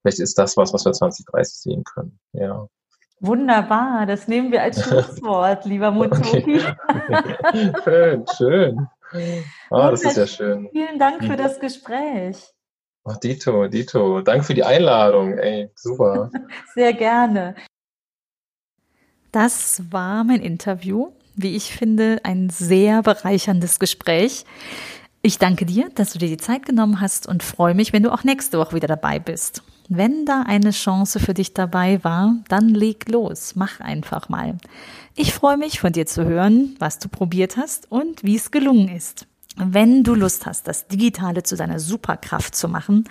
Vielleicht 0.02 0.20
ist 0.20 0.38
das 0.38 0.56
was, 0.56 0.72
was 0.72 0.84
wir 0.84 0.92
2030 0.92 1.56
sehen 1.56 1.82
können, 1.82 2.20
ja. 2.32 2.68
Wunderbar, 3.24 4.04
das 4.04 4.28
nehmen 4.28 4.52
wir 4.52 4.62
als 4.62 4.84
Schlusswort, 4.86 5.64
lieber 5.64 5.90
Motoki. 5.90 6.60
Okay. 6.88 7.72
schön, 7.84 8.24
schön. 8.36 8.88
Ah, 9.70 9.90
das 9.90 10.04
ist 10.04 10.16
ja 10.16 10.26
schön. 10.26 10.68
Vielen 10.72 10.98
Dank 10.98 11.24
für 11.24 11.32
mhm. 11.32 11.38
das 11.38 11.58
Gespräch. 11.58 12.52
Ach, 13.04 13.16
Dito, 13.16 13.68
Dito, 13.68 14.20
danke 14.20 14.44
für 14.44 14.54
die 14.54 14.64
Einladung. 14.64 15.38
Ey, 15.38 15.70
super. 15.74 16.30
Sehr 16.74 16.92
gerne. 16.92 17.54
Das 19.32 19.82
war 19.90 20.24
mein 20.24 20.40
Interview. 20.40 21.12
Wie 21.36 21.56
ich 21.56 21.74
finde, 21.74 22.20
ein 22.22 22.48
sehr 22.48 23.02
bereicherndes 23.02 23.80
Gespräch. 23.80 24.44
Ich 25.20 25.38
danke 25.38 25.66
dir, 25.66 25.88
dass 25.94 26.12
du 26.12 26.20
dir 26.20 26.28
die 26.28 26.36
Zeit 26.36 26.64
genommen 26.64 27.00
hast 27.00 27.26
und 27.26 27.42
freue 27.42 27.74
mich, 27.74 27.92
wenn 27.92 28.04
du 28.04 28.12
auch 28.12 28.22
nächste 28.22 28.58
Woche 28.58 28.76
wieder 28.76 28.86
dabei 28.86 29.18
bist. 29.18 29.64
Wenn 29.88 30.24
da 30.24 30.44
eine 30.46 30.70
Chance 30.70 31.18
für 31.20 31.34
dich 31.34 31.52
dabei 31.52 32.02
war, 32.02 32.36
dann 32.48 32.70
leg 32.70 33.06
los, 33.08 33.54
mach 33.54 33.80
einfach 33.80 34.30
mal. 34.30 34.56
Ich 35.14 35.34
freue 35.34 35.58
mich 35.58 35.78
von 35.78 35.92
dir 35.92 36.06
zu 36.06 36.24
hören, 36.24 36.74
was 36.78 36.98
du 36.98 37.08
probiert 37.08 37.56
hast 37.56 37.92
und 37.92 38.24
wie 38.24 38.36
es 38.36 38.50
gelungen 38.50 38.88
ist. 38.88 39.26
Wenn 39.56 40.02
du 40.02 40.16
Lust 40.16 40.46
hast, 40.46 40.66
das 40.66 40.88
Digitale 40.88 41.44
zu 41.44 41.56
deiner 41.56 41.78
Superkraft 41.78 42.56
zu 42.56 42.68
machen, 42.68 43.04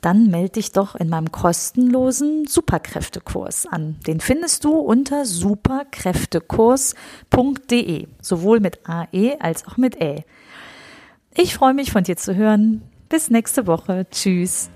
dann 0.00 0.28
melde 0.28 0.52
dich 0.52 0.72
doch 0.72 0.94
in 0.94 1.10
meinem 1.10 1.30
kostenlosen 1.30 2.46
Superkräftekurs 2.46 3.66
an. 3.66 3.96
Den 4.06 4.20
findest 4.20 4.64
du 4.64 4.78
unter 4.78 5.26
superkräftekurs.de, 5.26 8.06
sowohl 8.22 8.60
mit 8.60 8.88
AE 8.88 9.36
als 9.40 9.66
auch 9.66 9.76
mit 9.76 10.00
Ä. 10.00 10.24
Ich 11.34 11.54
freue 11.54 11.74
mich 11.74 11.92
von 11.92 12.04
dir 12.04 12.16
zu 12.16 12.34
hören. 12.34 12.80
Bis 13.10 13.28
nächste 13.28 13.66
Woche. 13.66 14.06
Tschüss. 14.10 14.70